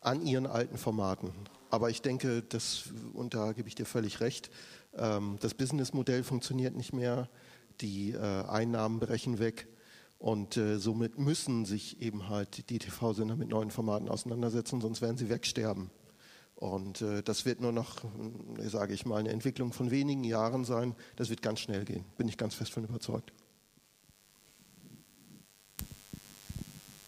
an 0.00 0.24
ihren 0.24 0.46
alten 0.46 0.78
Formaten. 0.78 1.30
Aber 1.70 1.90
ich 1.90 2.00
denke, 2.00 2.42
das, 2.42 2.84
und 3.12 3.34
da 3.34 3.52
gebe 3.52 3.68
ich 3.68 3.74
dir 3.74 3.84
völlig 3.84 4.20
recht, 4.20 4.50
ähm, 4.96 5.36
das 5.40 5.52
Businessmodell 5.52 6.24
funktioniert 6.24 6.74
nicht 6.74 6.94
mehr, 6.94 7.28
die 7.82 8.12
äh, 8.12 8.44
Einnahmen 8.46 8.98
brechen 8.98 9.38
weg 9.38 9.68
und 10.18 10.56
äh, 10.56 10.78
somit 10.78 11.18
müssen 11.18 11.66
sich 11.66 12.00
eben 12.00 12.30
halt 12.30 12.70
die 12.70 12.78
TV-Sender 12.78 13.36
mit 13.36 13.50
neuen 13.50 13.70
Formaten 13.70 14.08
auseinandersetzen, 14.08 14.80
sonst 14.80 15.02
werden 15.02 15.18
sie 15.18 15.28
wegsterben. 15.28 15.90
Und 16.58 17.02
äh, 17.02 17.22
das 17.22 17.44
wird 17.44 17.60
nur 17.60 17.70
noch, 17.70 18.02
äh, 18.58 18.68
sage 18.68 18.92
ich 18.92 19.06
mal, 19.06 19.18
eine 19.18 19.28
Entwicklung 19.28 19.72
von 19.72 19.92
wenigen 19.92 20.24
Jahren 20.24 20.64
sein. 20.64 20.96
Das 21.14 21.30
wird 21.30 21.40
ganz 21.40 21.60
schnell 21.60 21.84
gehen, 21.84 22.04
bin 22.16 22.26
ich 22.26 22.36
ganz 22.36 22.54
fest 22.54 22.72
von 22.72 22.82
überzeugt. 22.82 23.32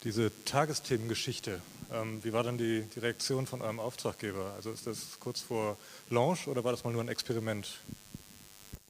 Diese 0.05 0.31
Tagesthemengeschichte, 0.45 1.61
ähm, 1.93 2.23
wie 2.23 2.33
war 2.33 2.45
dann 2.45 2.59
die, 2.59 2.83
die, 2.95 3.01
Reaktion 3.01 3.49
von 3.49 3.61
eurem 3.61 3.81
Auftraggeber? 3.81 4.53
Also 4.55 4.71
ist 4.71 4.87
das 4.87 5.19
kurz 5.19 5.41
vor 5.41 5.77
Launch 6.11 6.47
oder 6.47 6.63
war 6.63 6.71
das 6.71 6.85
mal 6.85 6.93
nur 6.93 7.03
ein 7.03 7.09
Experiment? 7.09 7.81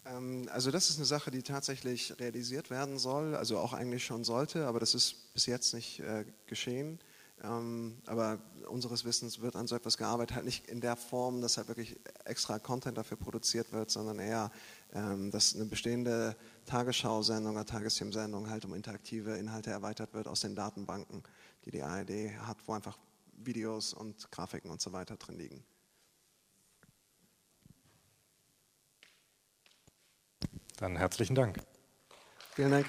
Ähm, 0.05 0.46
also 0.53 0.70
das 0.70 0.90
ist 0.90 0.99
eine 0.99 1.07
Sache, 1.07 1.31
die 1.31 1.42
tatsächlich 1.42 2.12
realisiert 2.20 2.68
werden 2.68 2.99
soll, 2.99 3.35
also 3.35 3.57
auch 3.57 3.73
eigentlich 3.73 4.05
schon 4.05 4.25
sollte, 4.25 4.66
aber 4.66 4.79
das 4.79 4.94
ist 4.94 5.33
bis 5.33 5.46
jetzt 5.46 5.73
nicht 5.73 6.01
äh, 6.01 6.27
geschehen. 6.46 7.01
Ähm, 7.42 7.96
aber 8.07 8.38
unseres 8.68 9.05
Wissens 9.05 9.40
wird 9.40 9.57
an 9.57 9.66
so 9.66 9.74
etwas 9.74 9.96
gearbeitet, 9.96 10.37
halt 10.37 10.44
nicht 10.44 10.68
in 10.68 10.81
der 10.81 10.96
Form, 10.96 11.40
dass 11.40 11.57
halt 11.57 11.68
wirklich 11.68 11.98
extra 12.24 12.59
Content 12.59 12.98
dafür 12.98 13.16
produziert 13.16 13.72
wird, 13.72 13.90
sondern 13.90 14.18
eher, 14.18 14.50
ähm, 14.92 15.31
dass 15.31 15.55
eine 15.55 15.64
bestehende 15.64 16.37
Tagesschau-Sendung 16.66 17.55
oder 17.55 17.64
Tagesthemen-Sendung 17.64 18.50
halt 18.50 18.64
um 18.66 18.74
interaktive 18.74 19.37
Inhalte 19.37 19.70
erweitert 19.70 20.12
wird 20.12 20.29
aus 20.29 20.40
den 20.40 20.55
Datenbanken, 20.55 21.22
die 21.64 21.70
die 21.70 21.83
ARD 21.83 22.37
hat, 22.46 22.59
wo 22.66 22.74
einfach 22.74 22.98
Videos 23.33 23.94
und 23.94 24.31
Grafiken 24.31 24.70
und 24.70 24.83
so 24.83 24.92
weiter 24.92 25.16
drin 25.16 25.38
liegen. 25.38 25.64
Dann 30.76 30.96
herzlichen 30.96 31.35
Dank. 31.35 31.59
Vielen 32.55 32.70
Dank. 32.70 32.87